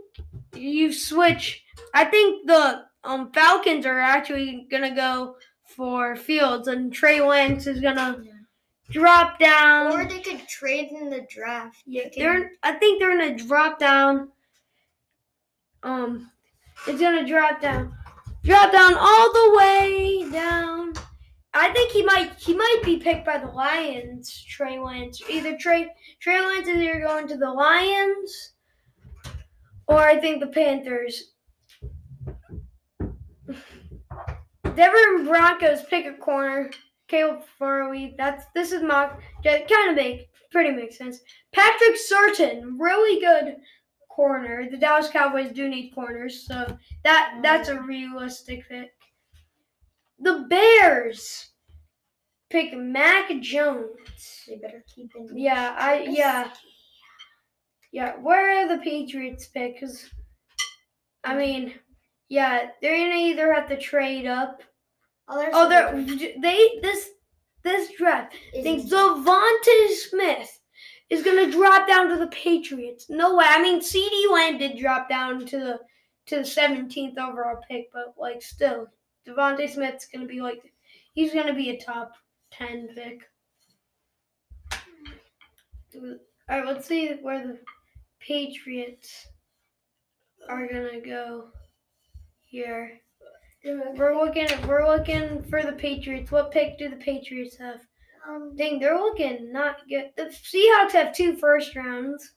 you 0.54 0.92
switch. 0.92 1.64
I 1.94 2.04
think 2.04 2.46
the 2.46 2.84
um 3.06 3.32
Falcons 3.32 3.86
are 3.86 4.00
actually 4.00 4.68
gonna 4.70 4.94
go 4.94 5.38
for 5.64 6.18
Fields, 6.18 6.68
and 6.68 6.94
Trey 6.94 7.22
Lance 7.22 7.68
is 7.68 7.80
gonna 7.80 8.20
Yeah. 8.22 8.32
drop 8.90 9.40
down. 9.40 9.94
or 9.94 10.04
they 10.06 10.20
could 10.20 10.46
trade 10.46 10.90
in 10.92 11.10
the 11.10 11.26
draft. 11.30 11.78
Yeah, 11.86 12.10
they're. 12.16 12.52
I 12.64 12.74
think 12.74 13.00
they're 13.00 13.18
gonna 13.18 13.38
drop 13.38 13.80
down. 13.80 14.30
Um, 15.84 16.30
it's 16.86 17.00
gonna 17.00 17.26
drop 17.26 17.62
down, 17.62 17.96
drop 18.44 18.74
down 18.74 18.94
all 18.98 19.32
the 19.32 19.54
way 19.58 20.30
down. 20.30 20.94
I 21.54 21.72
think 21.74 21.92
he 21.92 22.04
might. 22.04 22.40
He 22.40 22.54
might 22.54 22.82
be 22.84 22.98
picked 22.98 23.26
by 23.26 23.38
the 23.38 23.48
Lions. 23.48 24.46
Trey 24.50 24.80
Lance. 24.80 25.22
Either 25.30 25.58
Trey 25.58 25.90
Trey 26.22 26.40
Lance 26.40 26.68
is 26.68 26.78
either 26.78 27.02
going 27.02 27.28
to 27.28 27.38
the 27.38 27.52
Lions, 27.52 28.54
or 29.88 30.00
I 30.00 30.20
think 30.20 30.40
the 30.40 30.48
Panthers. 30.48 31.34
Denver 34.76 35.24
Broncos 35.26 35.84
pick 35.90 36.06
a 36.06 36.14
corner. 36.14 36.72
Caleb 37.10 37.44
Farley. 37.60 38.16
That's 38.18 38.46
this 38.56 38.72
is 38.72 38.82
mock. 38.82 39.22
Kind 39.44 39.90
of 39.90 39.96
make 39.96 40.30
pretty 40.52 40.72
makes 40.72 40.98
sense. 40.98 41.20
Patrick 41.54 41.98
Surtain, 41.98 42.76
really 42.78 43.20
good 43.20 43.56
corner. 44.10 44.70
The 44.70 44.78
Dallas 44.78 45.10
Cowboys 45.10 45.52
do 45.52 45.68
need 45.68 45.92
corners, 45.92 46.46
so 46.46 46.78
that 47.04 47.40
that's 47.42 47.70
a 47.70 47.82
realistic 47.82 48.68
pick. 48.70 48.92
The 50.22 50.46
Bears 50.50 51.50
pick 52.50 52.74
Mac 52.74 53.32
Jones. 53.42 54.44
They 54.48 54.58
better 54.58 54.84
keep 54.94 55.12
in. 55.16 55.30
Yeah, 55.38 55.76
I 55.78 56.06
yeah 56.10 56.52
yeah. 57.92 58.14
Where 58.18 58.60
are 58.60 58.68
the 58.68 58.82
Patriots 58.84 59.48
pick? 59.48 59.80
Cause 59.80 60.10
I 61.24 61.36
mean, 61.36 61.74
yeah, 62.30 62.70
they're 62.82 62.98
gonna 62.98 63.20
either 63.22 63.54
have 63.54 63.68
to 63.70 63.78
trade 63.80 64.26
up. 64.26 64.62
Oh, 65.28 65.48
Oh, 65.54 65.70
they're 65.70 65.92
they 66.42 66.80
this 66.82 67.10
this 67.64 67.92
draft. 67.94 68.36
is- 68.54 68.64
think 68.64 68.84
DeVonta 68.90 69.90
Smith 70.10 70.60
is 71.10 71.24
gonna 71.24 71.52
drop 71.52 71.88
down 71.88 72.10
to 72.10 72.18
the 72.18 72.28
Patriots. 72.28 73.10
No 73.10 73.36
way. 73.36 73.46
I 73.48 73.62
mean, 73.62 73.80
CeeDee 73.82 74.32
Lamb 74.32 74.58
did 74.58 74.78
drop 74.78 75.10
down 75.10 75.46
to 75.48 75.58
the 75.60 75.80
to 76.28 76.36
the 76.38 76.42
17th 76.46 77.18
overall 77.18 77.60
pick, 77.70 77.92
but 77.92 78.14
like 78.18 78.42
still, 78.42 78.88
DeVonta 79.28 79.70
Smith's 79.70 80.08
gonna 80.08 80.26
be 80.26 80.42
like 80.42 80.74
he's 81.14 81.34
gonna 81.34 81.54
be 81.54 81.70
a 81.70 81.80
top 81.80 82.14
10 82.52 82.90
pick. 82.96 83.22
All 85.96 86.18
right, 86.50 86.66
let's 86.66 86.88
see 86.88 87.14
where 87.22 87.46
the 87.46 87.60
Patriots 88.20 89.28
are 90.50 90.68
gonna 90.68 91.02
go 91.02 91.50
here. 92.46 93.00
We're 93.64 94.16
looking. 94.16 94.48
We're 94.68 94.88
looking 94.88 95.44
for 95.44 95.62
the 95.62 95.74
Patriots. 95.74 96.32
What 96.32 96.52
pick 96.52 96.80
do 96.80 96.90
the 96.90 96.96
Patriots 96.96 97.58
have? 97.58 97.82
Um, 98.28 98.56
Dang, 98.56 98.80
they're 98.80 98.98
looking 98.98 99.52
not 99.52 99.88
good. 99.88 100.12
The 100.16 100.24
Seahawks 100.24 100.94
have 100.94 101.14
two 101.16 101.36
first 101.36 101.76
rounds. 101.76 102.34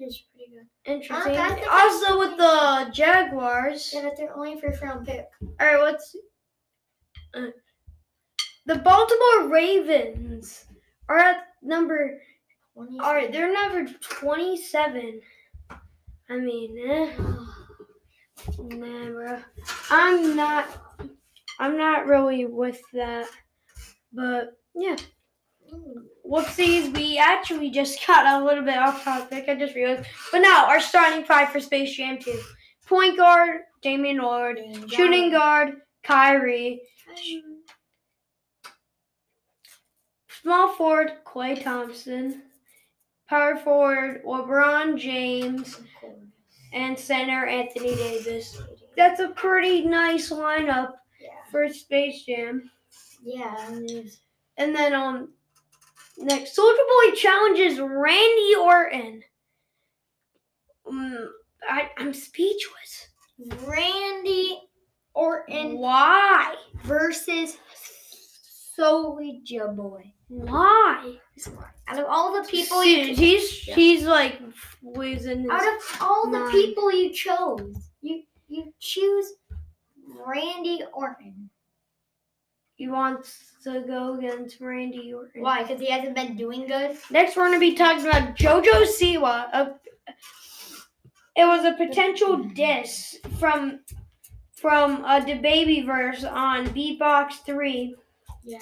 Is 0.00 0.22
pretty 0.32 0.50
good. 0.50 0.66
Interesting. 0.92 1.36
I 1.36 1.90
also 1.90 2.18
with 2.18 2.36
the 2.36 2.90
Jaguars. 2.92 3.90
Yeah, 3.92 4.02
that's 4.02 4.18
their 4.18 4.36
only 4.36 4.60
first 4.60 4.82
round 4.82 5.06
pick. 5.06 5.26
All 5.42 5.66
right, 5.66 5.82
let's. 5.82 6.16
Uh, 7.34 7.46
the 8.66 8.76
Baltimore 8.76 9.48
Ravens 9.48 10.66
are 11.08 11.18
at 11.18 11.36
number. 11.62 12.20
All 12.76 13.14
right, 13.14 13.30
they're 13.30 13.52
number 13.52 13.90
twenty-seven. 14.00 15.20
I 16.30 16.36
mean, 16.38 16.78
eh, 16.78 17.12
nah, 18.58 19.10
bro. 19.10 19.38
I'm 19.90 20.34
not. 20.34 20.66
I'm 21.58 21.76
not 21.76 22.06
really 22.06 22.46
with 22.46 22.80
that, 22.92 23.26
but 24.12 24.56
yeah. 24.74 24.96
Whoopsies, 26.28 26.96
we 26.96 27.18
actually 27.18 27.70
just 27.70 27.98
got 28.06 28.40
a 28.40 28.44
little 28.44 28.64
bit 28.64 28.78
off 28.78 29.04
topic. 29.04 29.44
I 29.48 29.54
just 29.54 29.74
realized. 29.74 30.08
But 30.32 30.40
now, 30.40 30.66
our 30.66 30.80
starting 30.80 31.24
five 31.24 31.50
for 31.50 31.60
Space 31.60 31.94
Jam 31.96 32.18
2. 32.18 32.38
Point 32.86 33.16
guard, 33.16 33.62
Damian 33.82 34.18
Lillard. 34.18 34.56
Damian 34.56 34.88
Shooting 34.88 35.30
guard, 35.30 35.76
Kyrie. 36.02 36.80
Small 40.42 40.72
forward, 40.74 41.12
Klay 41.24 41.62
Thompson. 41.62 42.42
Power 43.28 43.56
forward, 43.56 44.22
LeBron 44.24 44.98
James. 44.98 45.80
And 46.72 46.98
center, 46.98 47.46
Anthony 47.46 47.94
Davis. 47.94 48.60
That's 48.96 49.20
a 49.20 49.28
pretty 49.28 49.84
nice 49.84 50.30
lineup 50.30 50.92
Yeah. 51.20 51.28
for 51.50 51.68
Space 51.68 52.24
Jam. 52.24 52.70
Yeah. 53.22 53.78
And 54.56 54.74
then 54.74 54.92
um 54.92 55.32
next 56.18 56.56
Soulja 56.56 56.76
Boy 56.88 57.14
challenges 57.16 57.80
Randy 57.80 58.54
Orton. 58.56 59.22
Mm, 60.86 61.26
I, 61.68 61.90
I'm 61.98 62.12
speechless. 62.14 63.08
Randy 63.66 64.60
Orton 65.14 65.78
Why? 65.78 66.54
versus 66.84 67.56
Soulja 68.78 69.74
Boy. 69.74 70.12
Why? 70.28 71.16
Out 71.88 71.98
of 71.98 72.06
all 72.08 72.32
the 72.40 72.48
people 72.48 72.80
See, 72.80 73.10
you 73.10 73.14
he's 73.14 73.68
Yeah. 73.68 73.74
he's 73.74 74.04
like 74.04 74.40
losing 74.82 75.48
out 75.50 75.60
of 75.62 75.98
all 76.00 76.30
the 76.30 76.48
people 76.50 76.92
you 76.92 77.12
chose, 77.12 77.90
you 78.00 78.22
you 78.48 78.72
choose 78.80 79.32
Randy 80.24 80.82
Orton. 80.92 81.50
He 82.76 82.88
wants 82.88 83.52
to 83.62 83.82
go 83.86 84.18
against 84.18 84.60
Randy 84.60 85.12
Orton. 85.14 85.42
Why? 85.42 85.62
Because 85.62 85.80
he 85.80 85.90
hasn't 85.90 86.16
been 86.16 86.36
doing 86.36 86.66
good. 86.66 86.96
Next, 87.10 87.36
we're 87.36 87.46
going 87.46 87.54
to 87.54 87.60
be 87.60 87.74
talking 87.74 88.04
about 88.06 88.36
JoJo 88.36 88.84
Siwa. 88.84 89.48
A, 89.52 89.74
it 91.36 91.44
was 91.46 91.64
a 91.64 91.72
potential 91.76 92.36
diss 92.38 93.16
from 93.38 93.80
from 94.56 95.04
uh, 95.04 95.20
DaBaby 95.20 95.84
verse 95.84 96.24
on 96.24 96.66
Beatbox 96.68 97.44
Three, 97.44 97.94
Yeah. 98.44 98.58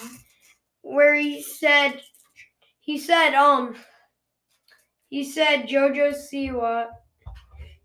where 0.83 1.14
he 1.14 1.42
said 1.42 2.02
he 2.81 2.99
said 2.99 3.35
um 3.35 3.76
he 5.09 5.25
said 5.25 5.69
JoJo 5.69 6.12
Siwa. 6.14 6.88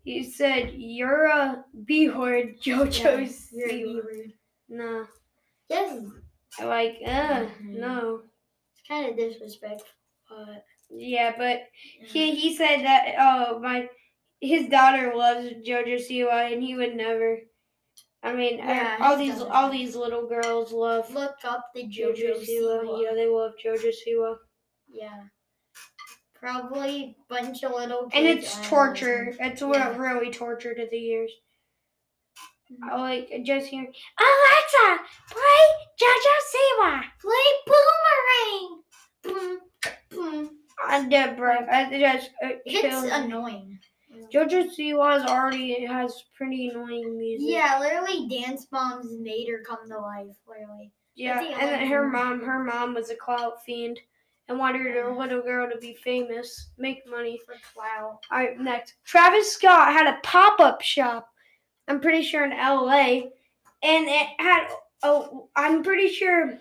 He 0.04 0.24
said 0.24 0.72
you're 0.74 1.26
a 1.26 1.64
B 1.84 2.08
word, 2.10 2.58
JoJo 2.64 3.28
Siwa. 3.28 5.06
Yes. 5.68 6.04
like 6.62 6.98
uh 7.04 7.46
Mhm. 7.46 7.74
no. 7.78 8.22
It's 8.72 8.88
kind 8.88 9.08
of 9.10 9.16
disrespectful. 9.16 9.88
But 10.28 10.64
Yeah, 10.90 11.34
but 11.36 11.62
He 12.00 12.34
he 12.34 12.56
said 12.56 12.78
that 12.84 13.14
oh 13.18 13.58
my 13.60 13.88
his 14.40 14.68
daughter 14.68 15.14
loves 15.14 15.48
JoJo 15.66 15.96
Siwa 15.96 16.52
and 16.52 16.62
he 16.62 16.74
would 16.76 16.94
never. 16.96 17.38
I 18.22 18.32
mean, 18.34 18.58
Yeah, 18.58 18.98
all 19.00 19.16
these 19.16 19.38
daughter. 19.38 19.50
all 19.52 19.70
these 19.70 19.94
little 19.96 20.26
girls 20.26 20.72
love 20.72 21.12
look 21.12 21.36
up 21.44 21.64
the 21.74 21.84
JoJo 21.84 22.16
JoJo 22.16 22.40
Siwa. 22.40 22.82
Siwa. 22.84 23.02
Yeah, 23.02 23.14
they 23.14 23.26
love 23.26 23.52
JoJo 23.64 23.92
Siwa, 24.06 24.36
Yeah. 24.88 25.24
Probably 26.34 27.16
bunch 27.28 27.64
of 27.64 27.72
little 27.72 28.08
and 28.12 28.26
it's 28.26 28.56
torture. 28.68 29.34
It's 29.40 29.60
what 29.60 29.78
Yeah. 29.78 29.96
really 29.96 30.30
torture 30.32 30.72
to 30.74 30.86
the 30.86 30.96
ears. 30.96 31.32
I 32.82 33.00
like 33.00 33.30
just 33.44 33.66
hearing 33.66 33.92
Alexa 34.18 35.02
play 35.30 35.64
JoJo 36.00 36.34
Siwa. 36.52 37.02
Play 37.20 37.48
boomerang. 37.66 38.82
Boom, 39.22 39.58
boom. 40.10 40.50
I'm 40.86 41.08
dead, 41.08 41.36
bro. 41.36 41.66
I 41.70 41.98
just 41.98 42.30
uh, 42.42 42.48
it 42.48 42.84
It's 42.84 43.12
annoying. 43.12 43.78
JoJo 44.32 44.70
Siwa's 44.76 45.24
already 45.24 45.84
has 45.86 46.24
pretty 46.34 46.68
annoying 46.68 47.16
music. 47.18 47.48
Yeah, 47.48 47.78
literally, 47.80 48.28
Dance 48.28 48.66
Moms 48.70 49.18
made 49.18 49.48
her 49.48 49.62
come 49.66 49.88
to 49.88 49.98
life. 49.98 50.36
Literally. 50.46 50.92
yeah. 51.14 51.40
And 51.40 51.60
then 51.60 51.88
her 51.88 52.08
mm. 52.08 52.12
mom, 52.12 52.44
her 52.44 52.62
mom 52.64 52.94
was 52.94 53.10
a 53.10 53.14
clout 53.14 53.64
fiend 53.64 53.98
and 54.48 54.58
wanted 54.58 54.82
her 54.82 55.14
little 55.16 55.42
girl 55.42 55.70
to 55.70 55.78
be 55.78 55.94
famous, 55.94 56.70
make 56.78 57.08
money. 57.08 57.40
For 57.44 57.54
clout. 57.74 58.18
All 58.30 58.38
right, 58.38 58.58
next. 58.58 58.94
Travis 59.04 59.52
Scott 59.52 59.92
had 59.92 60.06
a 60.06 60.18
pop 60.22 60.60
up 60.60 60.82
shop. 60.82 61.28
I'm 61.88 62.00
pretty 62.00 62.22
sure 62.22 62.44
in 62.44 62.50
LA, 62.50 63.30
and 63.82 64.08
it 64.08 64.28
had 64.38 64.68
oh, 65.02 65.48
I'm 65.56 65.82
pretty 65.82 66.08
sure 66.08 66.58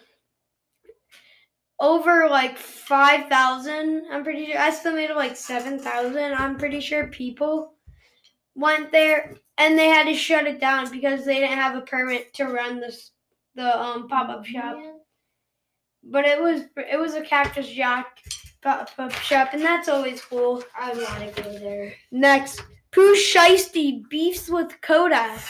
over 1.80 2.28
like 2.30 2.58
five 2.58 3.28
thousand. 3.30 4.06
I'm 4.12 4.24
pretty 4.24 4.46
sure 4.48 4.58
I 4.58 4.68
estimated 4.68 5.16
like 5.16 5.36
seven 5.36 5.80
thousand. 5.80 6.34
I'm 6.34 6.58
pretty 6.58 6.80
sure 6.80 7.08
people 7.08 7.74
went 8.56 8.92
there, 8.92 9.36
and 9.58 9.78
they 9.78 9.90
had 9.90 10.06
to 10.06 10.16
shut 10.16 10.48
it 10.48 10.60
down 10.60 10.90
because 10.92 11.26
they 11.26 11.36
didn't 11.36 11.58
have 11.58 11.76
a 11.76 11.82
permit 11.82 12.34
to 12.36 12.46
run 12.46 12.80
this 12.80 13.12
the 13.56 13.80
um 13.80 14.08
pop 14.08 14.30
up 14.30 14.46
shop. 14.46 14.78
Man. 14.78 15.00
But 16.04 16.26
it 16.26 16.42
was 16.42 16.62
it 16.78 16.98
was 16.98 17.16
a 17.16 17.22
Cactus 17.22 17.68
Jack 17.68 18.20
pop 18.62 18.90
up 18.98 19.12
shop, 19.12 19.50
and 19.54 19.62
that's 19.62 19.90
always 19.90 20.22
cool. 20.22 20.64
I 20.80 20.94
want 20.94 21.36
to 21.36 21.44
go 21.44 21.60
there. 21.60 21.94
Next, 22.12 22.62
Pooh 22.92 23.16
Shiesty 23.16 24.08
beefs 24.10 24.50
with 24.50 24.80
Kodak. 24.82 25.40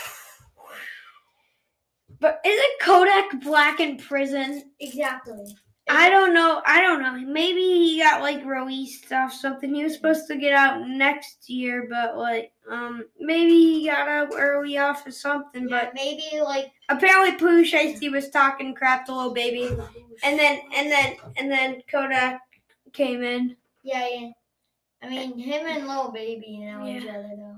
But 2.20 2.41
isn't 2.44 2.79
Kodak 2.82 3.41
black 3.44 3.79
in 3.79 3.98
prison? 3.98 4.72
Exactly. 4.79 5.56
I 5.89 6.10
don't 6.10 6.34
know. 6.34 6.62
I 6.65 6.82
don't 6.82 7.01
know. 7.01 7.13
Maybe 7.13 7.62
he 7.62 8.00
got 8.01 8.22
like 8.22 8.44
released 8.44 9.12
off 9.13 9.32
something. 9.32 9.74
He 9.74 9.84
was 9.84 9.94
supposed 9.94 10.27
to 10.27 10.36
get 10.36 10.53
out 10.53 10.88
next 10.88 11.48
year, 11.50 11.88
but 11.89 12.17
like, 12.17 12.51
um, 12.70 13.06
maybe 13.20 13.51
he 13.51 13.86
got 13.88 14.08
out 14.08 14.34
early 14.36 14.77
off 14.77 15.06
of 15.08 15.13
something. 15.13 15.70
Yeah, 15.70 15.84
But 15.86 15.94
maybe 15.94 16.41
like. 16.41 16.72
apparently, 16.89 17.38
Pooh 17.38 17.63
Shiesty 17.63 18.12
was 18.12 18.29
talking 18.29 18.74
crap 18.74 19.06
to 19.06 19.15
Lil 19.15 19.34
Baby, 19.34 19.67
and 20.24 20.38
then 20.39 20.60
and 20.75 20.91
then 20.91 21.15
and 21.38 21.50
then 21.51 21.82
Kodak 21.89 22.41
came 22.94 23.22
in. 23.22 23.56
Yeah, 23.84 24.08
yeah. 24.10 24.29
I 25.01 25.10
mean, 25.10 25.38
him 25.38 25.66
and 25.68 25.88
Lil 25.88 26.12
Baby 26.12 26.60
know 26.60 26.86
each 26.88 27.04
other 27.08 27.30
though. 27.38 27.58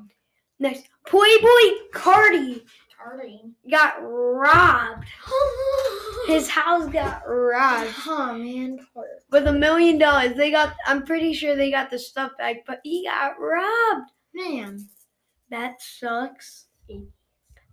Next, 0.59 0.89
Playboy 1.07 1.87
Cardi 1.93 2.65
Charlie. 2.95 3.41
got 3.71 3.95
robbed. 4.01 5.05
His 6.27 6.49
house 6.49 6.89
got 6.91 7.21
robbed 7.25 7.93
Oh 8.05 8.33
man, 8.37 8.85
poor. 8.93 9.05
with 9.31 9.47
a 9.47 9.53
million 9.53 9.97
dollars. 9.97 10.35
They 10.35 10.51
got. 10.51 10.75
I'm 10.85 11.03
pretty 11.05 11.33
sure 11.33 11.55
they 11.55 11.71
got 11.71 11.89
the 11.89 11.97
stuff 11.97 12.31
back, 12.37 12.57
but 12.67 12.81
he 12.83 13.05
got 13.05 13.39
robbed. 13.39 14.11
Man. 14.33 14.87
That 15.49 15.81
sucks. 15.81 16.65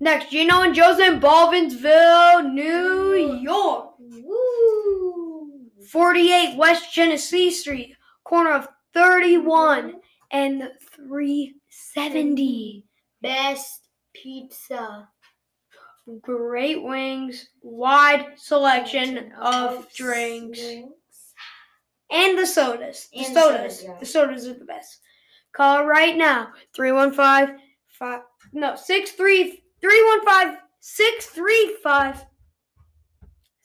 Next, 0.00 0.30
Gino 0.30 0.62
and 0.62 0.74
Joe's 0.74 0.98
in 0.98 1.20
Baldwinsville, 1.20 2.52
New 2.52 3.38
York. 3.42 3.94
Woo. 3.98 5.50
48 5.90 6.56
West 6.56 6.92
Genesee 6.94 7.50
Street, 7.50 7.94
corner 8.24 8.52
of 8.52 8.68
31 8.96 10.00
and 10.30 10.70
370. 10.96 12.84
Best 13.20 13.88
pizza. 14.14 15.06
Great 16.22 16.82
wings, 16.82 17.50
wide 17.62 18.26
selection 18.36 19.32
of 19.38 19.86
drinks, 19.94 20.60
and 22.10 22.38
the 22.38 22.46
sodas. 22.46 23.08
The 23.12 23.18
And 23.18 23.34
sodas. 23.34 23.80
sodas, 23.80 23.84
yeah. 23.84 23.96
The 24.00 24.06
sodas 24.06 24.46
are 24.48 24.54
the 24.54 24.64
best. 24.64 25.00
Call 25.52 25.84
right 25.84 26.16
now. 26.16 26.52
315 26.74 27.58
five, 27.98 28.20
no, 28.54 28.76
63 28.76 29.62
315 29.80 30.58
635 30.80 32.24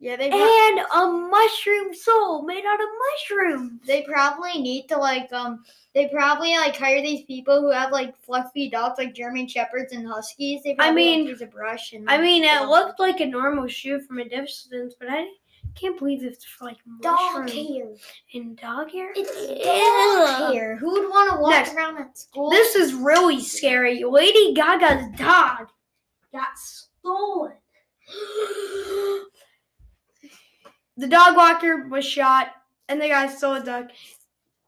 yeah 0.00 0.16
they 0.16 0.30
pro- 0.30 0.38
and 0.38 0.78
a 0.78 1.28
mushroom 1.28 1.92
sole 1.94 2.42
made 2.42 2.64
out 2.64 2.80
of 2.80 2.86
mushrooms. 3.10 3.80
they 3.86 4.02
probably 4.02 4.60
need 4.60 4.86
to 4.88 4.96
like 4.96 5.32
um 5.32 5.64
they 5.94 6.08
probably 6.08 6.56
like 6.56 6.76
hire 6.76 7.02
these 7.02 7.24
people 7.24 7.60
who 7.60 7.70
have 7.70 7.90
like 7.90 8.16
fluffy 8.22 8.68
dogs 8.70 8.98
like 8.98 9.14
German 9.14 9.48
shepherds 9.48 9.92
and 9.92 10.06
huskies. 10.06 10.62
They 10.62 10.74
probably 10.74 10.94
mean- 10.94 11.20
like, 11.22 11.30
use 11.30 11.40
a 11.42 11.46
brush 11.46 11.92
and 11.92 12.08
I 12.08 12.18
mean, 12.18 12.44
it 12.44 12.68
looked 12.68 13.00
like 13.00 13.20
a 13.20 13.26
normal 13.26 13.66
shoe 13.66 14.00
from 14.00 14.18
a 14.18 14.28
distance, 14.28 14.94
but 14.98 15.08
I 15.10 15.26
can't 15.74 15.98
believe 15.98 16.22
it's 16.24 16.44
for 16.44 16.66
like 16.66 16.78
dog 17.02 17.48
hair. 17.50 17.88
and 18.34 18.56
dog 18.56 18.90
hair. 18.90 19.12
It's 19.16 19.50
Ew. 19.50 19.64
dog 19.64 20.52
hair. 20.54 20.76
Who 20.76 20.92
would 20.92 21.08
want 21.08 21.30
to 21.32 21.38
walk 21.40 21.50
Next. 21.50 21.74
around 21.74 21.98
at 21.98 22.16
school? 22.16 22.50
This 22.50 22.74
is 22.74 22.94
really 22.94 23.40
scary. 23.40 24.02
Lady 24.04 24.54
Gaga's 24.54 25.06
dog 25.16 25.68
got 26.32 26.56
stolen. 26.56 27.52
the 30.98 31.06
dog 31.08 31.36
walker 31.36 31.86
was 31.88 32.04
shot, 32.04 32.48
and 32.88 33.00
the 33.00 33.08
guy 33.08 33.26
stole 33.28 33.54
a 33.54 33.64
dog. 33.64 33.88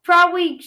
Probably 0.03 0.61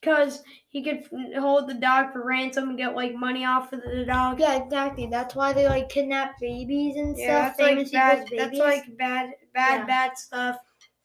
because 0.00 0.42
he 0.68 0.82
could 0.82 1.04
hold 1.38 1.68
the 1.68 1.74
dog 1.74 2.12
for 2.12 2.24
ransom 2.24 2.70
and 2.70 2.78
get 2.78 2.94
like 2.94 3.14
money 3.14 3.44
off 3.44 3.72
of 3.72 3.82
the 3.82 4.04
dog. 4.04 4.40
yeah, 4.40 4.56
exactly. 4.62 5.06
That's 5.06 5.34
why 5.34 5.52
they 5.52 5.66
like 5.68 5.88
kidnap 5.88 6.38
babies 6.40 6.96
and 6.96 7.16
Yeah, 7.16 7.52
stuff. 7.52 7.56
that's 7.58 7.76
like 7.76 7.92
bad. 7.92 8.28
That's 8.36 8.58
like 8.58 8.96
bad, 8.98 9.30
bad, 9.54 9.80
Yeah. 9.80 9.86
bad 9.86 10.18
stuff. 10.18 10.56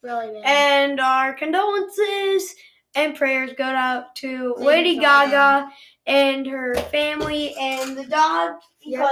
really 0.02 0.32
bad. 0.42 0.44
And 0.46 1.00
our 1.00 1.32
condolences 1.32 2.54
and 2.94 3.16
prayers 3.16 3.52
go 3.56 3.64
out 3.64 4.14
to 4.16 4.54
Lady 4.58 4.90
Lady 4.90 4.98
Gaga. 5.00 5.70
And 6.06 6.46
her 6.46 6.74
family 6.74 7.54
and 7.58 7.96
the 7.96 8.04
dog 8.04 8.56
Yep. 8.82 9.08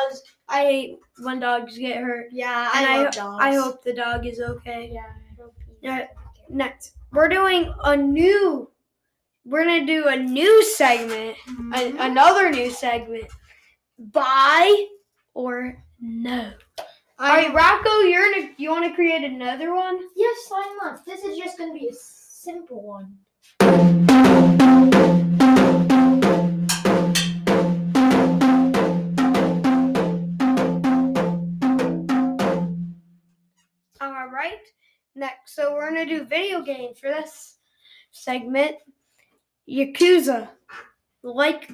I 0.52 0.64
hate 0.64 0.98
when 1.22 1.40
dogs 1.40 1.78
get 1.78 1.96
hurt. 2.02 2.28
yeah, 2.30 2.70
and 2.74 2.86
I 2.86 2.94
I 2.94 3.02
love 3.04 3.14
dogs. 3.14 3.44
I 3.44 3.54
hope 3.54 3.82
the 3.82 3.94
dog 3.94 4.26
is 4.26 4.38
okay. 4.40 4.90
Yeah, 4.92 5.06
I 5.06 5.42
hope 5.42 5.54
he's 5.66 5.76
Yeah. 5.80 5.94
okay. 5.96 6.08
Next, 6.50 6.92
we're 7.12 7.28
doing 7.28 7.72
a 7.84 7.96
new. 7.96 8.68
We're 9.44 9.64
gonna 9.64 9.86
do 9.86 10.06
a 10.08 10.16
new 10.16 10.62
segment, 10.62 11.36
a- 11.48 11.50
Mhm. 11.92 11.96
another 12.00 12.50
new 12.50 12.70
segment. 12.70 13.24
Buy 13.98 14.86
or 15.34 15.82
no? 16.00 16.52
I 17.18 17.30
Are 17.30 17.36
Wait, 17.38 17.54
Rocco, 17.54 18.00
you're 18.00 18.32
in 18.32 18.44
a, 18.44 18.54
you 18.56 18.70
want 18.70 18.84
to 18.84 18.94
create 18.94 19.24
another 19.24 19.74
one? 19.74 19.98
Yes, 20.16 20.36
why 20.48 20.78
not? 20.82 21.04
This 21.06 21.24
is 21.24 21.38
just 21.38 21.56
gonna 21.58 21.72
be 21.72 21.88
a 21.88 21.94
simple 21.94 22.82
one. 22.82 23.18
Right. 34.42 34.66
Next, 35.14 35.54
so 35.54 35.74
we're 35.74 35.88
gonna 35.90 36.06
do 36.06 36.24
video 36.24 36.62
games 36.62 36.98
for 36.98 37.08
this 37.08 37.58
segment. 38.10 38.76
Yakuza, 39.68 40.48
like 41.22 41.70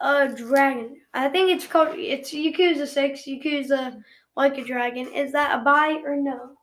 a 0.00 0.28
dragon. 0.28 0.96
I 1.14 1.28
think 1.28 1.50
it's 1.50 1.66
called. 1.66 1.96
It's 1.96 2.32
Yakuza 2.32 2.86
Six. 2.86 3.22
Yakuza, 3.22 4.02
like 4.36 4.58
a 4.58 4.64
dragon. 4.64 5.12
Is 5.14 5.32
that 5.32 5.58
a 5.58 5.64
buy 5.64 6.02
or 6.04 6.16
no? 6.16 6.56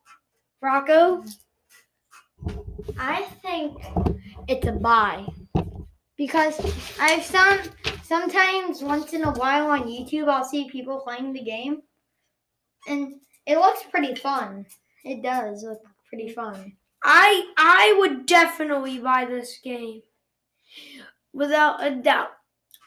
Rocco, 0.61 1.23
I 2.99 3.23
think 3.41 3.81
it's 4.47 4.67
a 4.67 4.73
buy 4.73 5.25
because 6.17 6.59
I've 6.99 7.23
some 7.23 7.59
sometimes 8.03 8.83
once 8.83 9.13
in 9.13 9.23
a 9.23 9.31
while 9.31 9.71
on 9.71 9.83
YouTube 9.83 10.27
I'll 10.27 10.45
see 10.45 10.69
people 10.69 10.99
playing 10.99 11.33
the 11.33 11.43
game, 11.43 11.81
and 12.87 13.15
it 13.45 13.57
looks 13.57 13.83
pretty 13.89 14.15
fun. 14.15 14.65
It 15.03 15.21
does 15.21 15.63
look 15.63 15.81
pretty 16.09 16.29
fun. 16.29 16.73
I 17.03 17.51
I 17.57 17.95
would 17.99 18.25
definitely 18.25 18.99
buy 18.99 19.25
this 19.25 19.59
game, 19.63 20.01
without 21.33 21.85
a 21.85 21.91
doubt. 21.95 22.29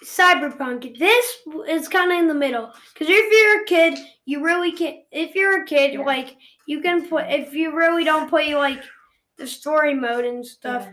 Cyberpunk. 0.05 0.98
This 0.98 1.38
is 1.68 1.88
kind 1.88 2.12
of 2.12 2.18
in 2.18 2.29
the 2.29 2.35
middle 2.35 2.70
because 2.92 3.09
if 3.11 3.33
you're 3.33 3.62
a 3.62 3.64
kid, 3.64 3.98
you 4.26 4.44
really 4.44 4.72
can't. 4.72 4.98
If 5.11 5.35
you're 5.35 5.62
a 5.62 5.66
kid, 5.66 5.94
Yeah. 5.94 6.00
like 6.00 6.37
you 6.66 6.81
can 6.81 7.09
play. 7.09 7.26
If 7.40 7.55
you 7.55 7.74
really 7.74 8.05
don't 8.05 8.29
play 8.29 8.55
like 8.55 8.83
the 9.38 9.46
story 9.46 9.94
mode 9.94 10.24
and 10.26 10.44
stuff, 10.44 10.87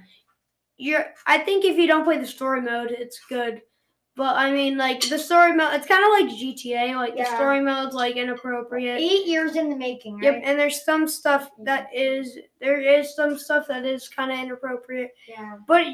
you're. 0.77 1.05
I 1.27 1.38
think 1.39 1.65
if 1.65 1.77
you 1.77 1.86
don't 1.88 2.05
play 2.05 2.17
the 2.17 2.25
story 2.27 2.62
mode, 2.62 2.91
it's 2.91 3.19
good. 3.27 3.62
But 4.15 4.36
I 4.36 4.52
mean, 4.52 4.78
like 4.78 5.02
the 5.02 5.17
story 5.17 5.54
mode, 5.54 5.73
it's 5.73 5.88
kind 5.88 6.04
of 6.04 6.12
like 6.12 6.39
GTA. 6.39 6.95
Like 6.95 7.13
the 7.13 7.21
Yeah. 7.21 7.36
story 7.36 7.62
mode's 7.62 7.95
like 7.95 8.15
inappropriate. 8.15 8.99
Eight 8.99 9.26
years 9.26 9.56
in 9.56 9.69
the 9.69 9.76
making, 9.76 10.15
right? 10.15 10.26
Yep, 10.26 10.41
and 10.43 10.60
there's 10.60 10.86
some 10.86 11.08
stuff 11.08 11.45
mm-hmm. 11.52 11.63
that 11.63 11.89
is 11.93 12.38
there 12.60 12.80
is 12.80 13.15
some 13.15 13.38
stuff 13.38 13.67
that 13.67 13.86
is 13.86 14.08
kind 14.10 14.32
of 14.32 14.38
inappropriate. 14.38 15.15
Yeah. 15.28 15.58
But 15.67 15.88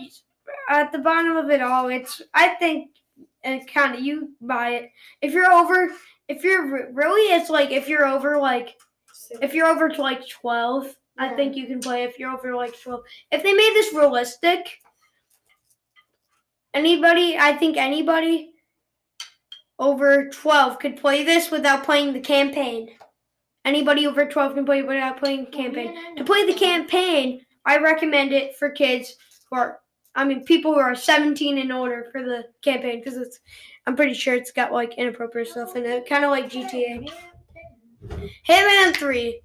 at 0.69 0.91
the 0.91 0.97
bottom 0.97 1.37
of 1.37 1.49
it 1.49 1.61
all, 1.61 1.87
it's 1.87 2.21
I 2.33 2.49
think 2.55 2.91
it 3.43 3.71
kind 3.73 3.95
of 3.95 4.01
you 4.01 4.33
buy 4.41 4.71
it 4.71 4.91
if 5.21 5.33
you're 5.33 5.51
over. 5.51 5.89
If 6.27 6.43
you're 6.43 6.91
really, 6.91 7.33
it's 7.33 7.49
like 7.49 7.71
if 7.71 7.87
you're 7.87 8.05
over 8.05 8.37
like 8.37 8.77
if 9.41 9.53
you're 9.53 9.67
over 9.67 9.87
to 9.87 10.01
like 10.01 10.27
twelve, 10.27 10.93
I 11.17 11.29
think 11.29 11.55
you 11.55 11.67
can 11.67 11.79
play. 11.79 12.03
If 12.03 12.19
you're 12.19 12.31
over 12.31 12.53
like 12.53 12.79
twelve, 12.81 13.03
if 13.31 13.43
they 13.43 13.53
made 13.53 13.73
this 13.73 13.93
realistic, 13.93 14.79
anybody, 16.73 17.37
I 17.37 17.53
think 17.53 17.77
anybody 17.77 18.51
over 19.77 20.29
twelve 20.29 20.79
could 20.79 20.97
play 20.97 21.23
this 21.23 21.51
without 21.51 21.83
playing 21.83 22.13
the 22.13 22.19
campaign. 22.19 22.89
Anybody 23.65 24.07
over 24.07 24.25
twelve 24.25 24.55
can 24.55 24.65
play 24.65 24.83
without 24.83 25.19
playing 25.19 25.45
the 25.45 25.51
campaign 25.51 26.15
to 26.17 26.23
play 26.23 26.45
the 26.45 26.53
campaign, 26.53 27.41
I 27.65 27.77
recommend 27.77 28.33
it 28.33 28.55
for 28.55 28.69
kids 28.69 29.15
who 29.49 29.57
are, 29.57 29.79
I 30.15 30.25
mean, 30.25 30.43
people 30.43 30.73
who 30.73 30.79
are 30.79 30.95
17 30.95 31.57
and 31.57 31.71
older 31.71 32.07
for 32.11 32.23
the 32.23 32.45
campaign 32.63 32.99
because 32.99 33.17
it's, 33.17 33.39
I'm 33.85 33.95
pretty 33.95 34.13
sure 34.13 34.33
it's 34.33 34.51
got 34.51 34.71
like 34.71 34.97
inappropriate 34.97 35.49
stuff 35.49 35.75
in 35.75 35.85
it, 35.85 36.07
kind 36.07 36.25
of 36.25 36.31
like 36.31 36.49
GTA. 36.49 37.11
Hitman 38.47 38.95
3. 38.95 39.41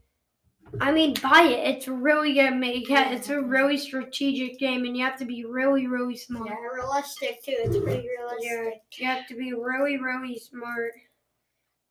I 0.80 0.90
mean, 0.90 1.14
buy 1.22 1.42
it. 1.42 1.76
It's 1.76 1.88
really 1.88 2.34
gonna 2.34 2.56
make 2.56 2.90
it. 2.90 3.12
It's 3.12 3.28
a 3.28 3.40
really 3.40 3.76
strategic 3.76 4.58
game, 4.58 4.84
and 4.84 4.96
you 4.96 5.04
have 5.04 5.18
to 5.18 5.24
be 5.24 5.44
really, 5.44 5.86
really 5.86 6.16
smart. 6.16 6.48
Yeah, 6.48 6.56
realistic 6.74 7.42
too. 7.44 7.54
It's 7.58 7.76
pretty 7.78 8.08
realistic. 8.08 8.82
You 8.98 9.06
have 9.06 9.26
to 9.28 9.36
be 9.36 9.52
really, 9.52 9.98
really 9.98 10.38
smart 10.38 10.92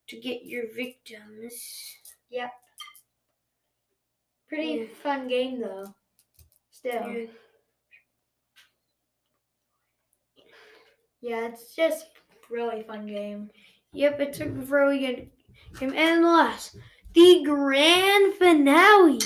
to 0.08 0.20
get 0.20 0.44
your 0.44 0.66
victims. 0.76 1.54
Yep. 2.30 2.52
Pretty 4.48 4.72
Yeah. 4.72 4.86
fun 5.02 5.28
game 5.28 5.62
though. 5.62 5.96
Still. 6.70 7.10
Yeah. 7.10 7.26
Yeah, 11.22 11.48
it's 11.48 11.74
just 11.74 12.08
really 12.50 12.84
fun 12.84 13.08
game. 13.08 13.50
Yep, 13.94 14.20
it's 14.20 14.40
a 14.42 14.50
really 14.50 15.00
good 15.00 15.32
game. 15.80 15.94
And 15.96 16.24
last, 16.24 16.76
the 17.14 17.44
grand 17.44 18.34
finale. 18.36 19.20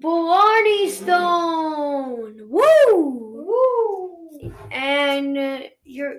Blarney 0.00 0.90
Stone. 0.90 2.48
Woo! 2.48 3.46
Woo! 3.46 4.52
And 4.72 5.38
uh, 5.38 5.60
you're 5.84 6.16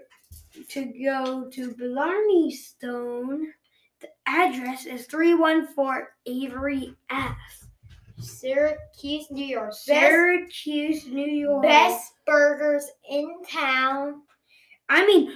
to 0.70 0.86
go 0.86 1.50
to 1.50 1.74
Blarney 1.76 2.52
Stone. 2.52 3.48
The 4.00 4.08
address 4.26 4.86
is 4.86 5.06
314 5.08 6.06
Avery 6.26 6.96
F. 7.10 7.38
Syracuse, 8.20 9.30
New 9.32 9.46
York. 9.46 9.74
Syracuse, 9.74 11.06
New 11.08 11.30
York. 11.30 11.64
best 11.64 12.14
burgers 12.26 12.86
in 13.10 13.42
town. 13.50 14.22
I 14.90 15.06
mean, 15.06 15.32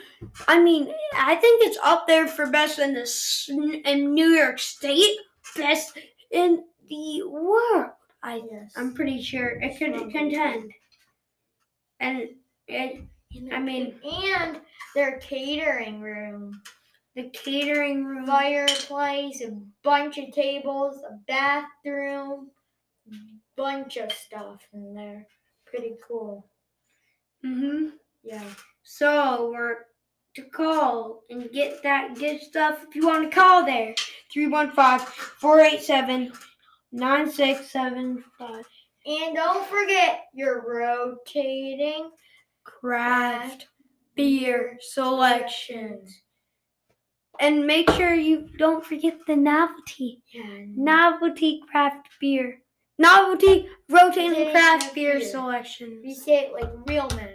I 0.47 0.61
mean, 0.61 0.93
I 1.15 1.35
think 1.35 1.63
it's 1.65 1.77
up 1.83 2.05
there 2.07 2.27
for 2.27 2.47
best 2.49 2.79
in 2.79 2.93
the 2.93 3.81
in 3.85 4.13
New 4.13 4.27
York 4.29 4.59
State, 4.59 5.17
best 5.55 5.97
in 6.31 6.63
the 6.89 7.23
world. 7.27 7.91
I 8.23 8.41
Yes. 8.51 8.73
I'm 8.75 8.93
pretty 8.93 9.21
sure 9.21 9.59
it 9.61 9.77
could 9.77 9.93
Probably. 9.93 10.11
contend. 10.11 10.71
And 11.99 12.29
it, 12.67 13.01
I 13.51 13.59
mean, 13.59 13.95
and 14.03 14.61
their 14.95 15.19
catering 15.19 16.01
room, 16.01 16.61
the 17.15 17.29
catering 17.29 18.05
room. 18.05 18.25
fireplace, 18.27 19.41
a 19.41 19.57
bunch 19.83 20.17
of 20.17 20.31
tables, 20.33 21.01
a 21.09 21.17
bathroom, 21.27 22.51
bunch 23.55 23.97
of 23.97 24.11
stuff 24.11 24.61
in 24.73 24.93
there. 24.93 25.25
Pretty 25.65 25.95
cool. 26.07 26.49
Hmm 27.41 27.89
Yeah. 28.23 28.43
So 28.89 29.51
we're 29.53 29.79
to 30.35 30.43
call 30.43 31.23
and 31.29 31.51
get 31.51 31.83
that 31.83 32.15
good 32.15 32.39
stuff. 32.41 32.85
If 32.87 32.95
you 32.95 33.05
want 33.05 33.29
to 33.29 33.35
call 33.35 33.65
there, 33.65 33.93
315-487-9675. 34.33 36.31
And 39.05 39.35
don't 39.35 39.67
forget 39.67 40.27
your 40.33 40.63
rotating 40.65 42.11
Craft 42.63 43.67
beer 44.15 44.77
selections. 44.79 46.21
And 47.41 47.67
make 47.67 47.89
sure 47.91 48.13
you 48.13 48.47
don't 48.57 48.85
forget 48.85 49.19
the 49.27 49.35
novelty. 49.35 50.23
Yeah. 50.33 50.65
Novelty 50.65 51.61
craft 51.69 52.07
beer. 52.21 52.61
Novelty 52.97 53.67
rotating 53.89 54.51
craft 54.51 54.95
beer 54.95 55.19
beer. 55.19 55.29
selections. 55.29 56.01
We 56.03 56.13
say 56.13 56.45
it 56.45 56.53
like 56.53 56.71
real 56.87 57.09
men. 57.15 57.33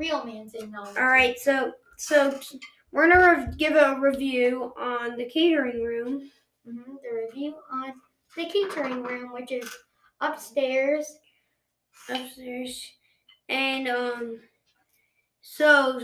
Real 0.00 0.24
say 0.48 0.66
no. 0.66 0.82
All 0.82 1.06
right, 1.08 1.38
so 1.38 1.72
so 1.98 2.40
we're 2.90 3.06
gonna 3.06 3.20
rev- 3.20 3.58
give 3.58 3.74
a 3.74 4.00
review 4.00 4.72
on 4.78 5.18
the 5.18 5.26
catering 5.26 5.82
room. 5.82 6.30
hmm 6.64 6.94
The 7.02 7.26
review 7.26 7.56
on 7.70 7.92
the 8.34 8.46
catering 8.46 9.02
room, 9.02 9.30
which 9.34 9.52
is 9.52 9.70
upstairs. 10.22 11.04
upstairs. 12.08 12.90
And 13.50 13.88
um 13.88 14.40
so 15.42 16.00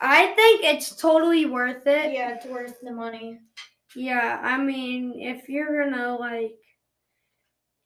I 0.00 0.28
think 0.34 0.62
it's 0.62 0.94
totally 0.94 1.44
worth 1.46 1.84
it. 1.88 2.12
Yeah, 2.12 2.36
it's 2.36 2.46
worth 2.46 2.76
the 2.82 2.92
money. 2.92 3.40
Yeah, 3.96 4.38
I 4.44 4.58
mean, 4.62 5.20
if 5.20 5.48
you're 5.48 5.90
gonna 5.90 6.16
like 6.16 6.52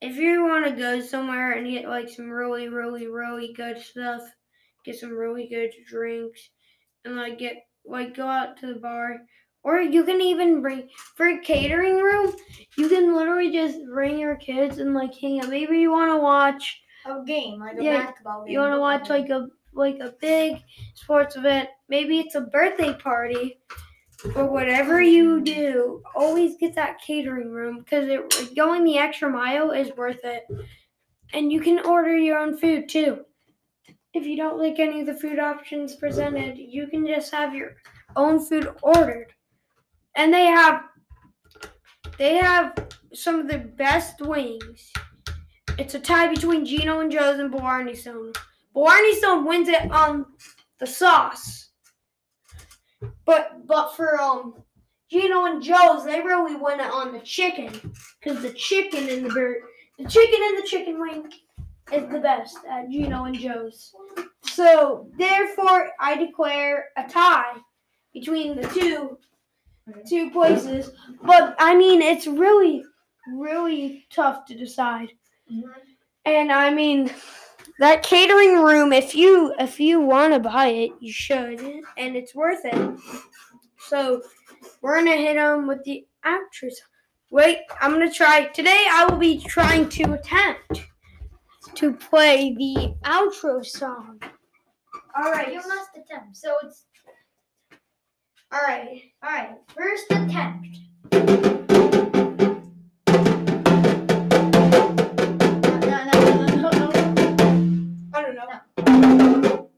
if 0.02 0.16
you 0.16 0.44
want 0.44 0.66
to 0.66 0.72
go 0.72 1.00
somewhere 1.00 1.52
and 1.52 1.70
get 1.70 1.88
like 1.88 2.10
some 2.10 2.28
really 2.28 2.68
really 2.68 3.06
really 3.06 3.54
good 3.54 3.78
stuff, 3.80 4.22
get 4.84 4.96
some 4.98 5.10
really 5.16 5.48
good 5.48 5.72
drinks 5.86 6.50
and 7.04 7.16
like 7.16 7.38
get 7.38 7.56
like 7.84 8.14
go 8.14 8.26
out 8.26 8.56
to 8.58 8.66
the 8.72 8.80
bar 8.80 9.20
or 9.62 9.80
you 9.80 10.04
can 10.04 10.20
even 10.20 10.62
bring 10.62 10.88
for 11.16 11.28
a 11.28 11.40
catering 11.40 11.98
room, 11.98 12.34
you 12.76 12.88
can 12.88 13.14
literally 13.14 13.50
just 13.52 13.78
bring 13.92 14.18
your 14.18 14.36
kids 14.36 14.78
and 14.78 14.94
like 14.94 15.14
hang 15.14 15.40
out. 15.40 15.48
Maybe 15.50 15.78
you 15.78 15.90
want 15.90 16.10
to 16.10 16.16
watch 16.18 16.80
A 17.04 17.22
game, 17.24 17.60
like 17.60 17.76
a 17.76 17.82
Yeah, 17.82 18.06
basketball 18.06 18.44
game. 18.44 18.54
you 18.54 18.58
want 18.60 18.74
to 18.74 18.80
watch 18.80 19.08
like 19.10 19.28
a 19.28 19.48
like 19.72 19.98
a 20.00 20.14
big 20.20 20.62
sports 20.94 21.36
event. 21.36 21.68
Maybe 21.88 22.18
it's 22.20 22.34
a 22.34 22.40
birthday 22.40 22.94
party 22.94 23.60
or 24.36 24.46
whatever 24.50 25.00
you 25.00 25.42
do. 25.42 26.02
Always 26.14 26.56
get 26.56 26.74
that 26.74 27.00
catering 27.00 27.50
room 27.50 27.78
because 27.80 28.08
it 28.08 28.56
going 28.56 28.84
the 28.84 28.98
extra 28.98 29.30
mile 29.30 29.70
is 29.72 29.94
worth 29.96 30.20
it. 30.24 30.44
And 31.32 31.52
you 31.52 31.60
can 31.60 31.84
order 31.86 32.16
your 32.16 32.38
own 32.38 32.56
food 32.56 32.88
too. 32.88 33.24
If 34.12 34.26
you 34.26 34.36
don't 34.36 34.58
like 34.58 34.78
any 34.78 35.00
of 35.00 35.06
the 35.06 35.14
food 35.14 35.38
options 35.38 35.94
presented, 35.94 36.58
you 36.58 36.88
can 36.88 37.06
just 37.06 37.32
have 37.32 37.54
your 37.54 37.76
own 38.16 38.44
food 38.44 38.68
ordered. 38.82 39.32
And 40.16 40.34
they 40.34 40.46
have 40.46 40.82
they 42.18 42.34
have 42.34 42.74
some 43.14 43.38
of 43.38 43.48
the 43.48 43.58
best 43.58 44.20
wings. 44.20 44.92
It's 45.78 45.94
a 45.94 46.00
tie 46.00 46.26
between 46.26 46.66
Gino 46.66 47.00
and 47.00 47.10
Joe's 47.10 47.38
and 47.38 47.52
Blarney 47.52 47.94
Stone. 47.94 48.32
Blarney 48.74 49.14
Stone 49.14 49.46
wins 49.46 49.68
it 49.68 49.90
on 49.90 50.26
the 50.80 50.86
sauce. 50.86 51.70
But 53.24 53.66
but 53.66 53.94
for 53.94 54.20
um 54.20 54.54
Gino 55.10 55.44
and 55.44 55.62
Joe's, 55.62 56.04
they 56.04 56.20
really 56.20 56.56
win 56.56 56.80
it 56.80 56.90
on 56.90 57.12
the 57.12 57.20
chicken. 57.20 57.72
Because 58.20 58.42
the 58.42 58.52
chicken 58.52 59.08
in 59.08 59.22
the 59.22 59.30
bird 59.30 59.62
the 59.98 60.08
chicken 60.08 60.40
in 60.42 60.56
the 60.56 60.66
chicken 60.66 61.00
wing 61.00 61.30
is 61.92 62.10
the 62.10 62.20
best 62.20 62.58
at 62.68 62.90
Gino 62.90 63.24
and 63.24 63.38
Joe's. 63.38 63.94
So 64.42 65.08
therefore 65.18 65.90
I 66.00 66.16
declare 66.16 66.88
a 66.96 67.08
tie 67.08 67.56
between 68.12 68.56
the 68.60 68.66
two 68.68 69.18
two 70.08 70.30
places. 70.30 70.90
But 71.22 71.56
I 71.58 71.76
mean 71.76 72.02
it's 72.02 72.26
really 72.26 72.84
really 73.34 74.06
tough 74.10 74.46
to 74.46 74.54
decide. 74.54 75.12
And 76.24 76.52
I 76.52 76.70
mean 76.72 77.10
that 77.78 78.02
catering 78.02 78.62
room 78.62 78.92
if 78.92 79.14
you 79.14 79.54
if 79.58 79.80
you 79.80 80.00
want 80.00 80.34
to 80.34 80.40
buy 80.40 80.68
it, 80.68 80.92
you 81.00 81.12
should 81.12 81.60
and 81.96 82.16
it's 82.16 82.34
worth 82.34 82.64
it. 82.64 83.00
So 83.78 84.22
we're 84.82 84.94
going 85.02 85.06
to 85.06 85.16
hit 85.16 85.34
them 85.34 85.66
with 85.66 85.82
the 85.84 86.06
song. 86.24 86.70
Wait, 87.30 87.58
I'm 87.80 87.94
going 87.94 88.08
to 88.08 88.14
try 88.14 88.46
today 88.46 88.86
I 88.90 89.06
will 89.08 89.18
be 89.18 89.38
trying 89.38 89.88
to 89.90 90.12
attempt 90.14 90.84
to 91.76 91.92
play 91.92 92.54
the 92.54 92.94
outro 93.04 93.64
song. 93.64 94.20
All 95.16 95.30
right. 95.32 95.48
You 95.52 95.60
must 95.66 95.90
attempt. 95.96 96.36
So 96.36 96.54
it's 96.64 96.84
All 98.52 98.60
right. 98.66 99.02
all 99.22 99.30
right. 99.30 99.50
First 99.76 100.06
attempt. 100.10 100.78
No, 105.64 105.78
no, 105.80 106.04
no, 106.04 106.46
no, 106.46 106.70
no, 106.70 106.70
no. 106.70 106.90
I 108.14 108.22
don't 108.22 108.34
know. 108.34 108.48
Okay. 108.78 109.69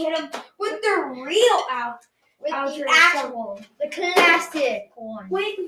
Hit 0.00 0.16
them 0.16 0.42
with 0.58 0.80
the 0.82 1.22
real 1.24 1.64
out. 1.70 2.00
With 2.40 2.52
the 2.52 2.86
actual, 2.88 3.60
the 3.80 3.88
classic 3.90 4.90
one. 4.96 5.28
Wait, 5.28 5.58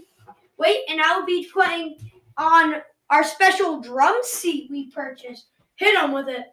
wait, 0.57 0.81
and 0.88 1.03
I'll 1.03 1.27
be 1.27 1.47
playing 1.53 1.99
on 2.38 2.77
our 3.11 3.23
special 3.23 3.81
drum 3.81 4.18
seat 4.23 4.71
we 4.71 4.87
purchased. 4.90 5.49
Hit 5.77 5.95
them 5.95 6.12
with 6.12 6.29
it. 6.29 6.47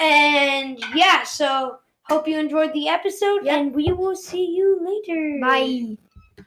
And 0.00 0.78
yeah, 0.94 1.24
so 1.24 1.78
hope 2.04 2.26
you 2.26 2.38
enjoyed 2.38 2.72
the 2.72 2.88
episode, 2.88 3.44
Yep. 3.44 3.58
and 3.58 3.74
we 3.74 3.92
will 3.92 4.16
see 4.16 4.46
you 4.46 4.78
later. 4.80 5.38
Bye. 5.40 5.96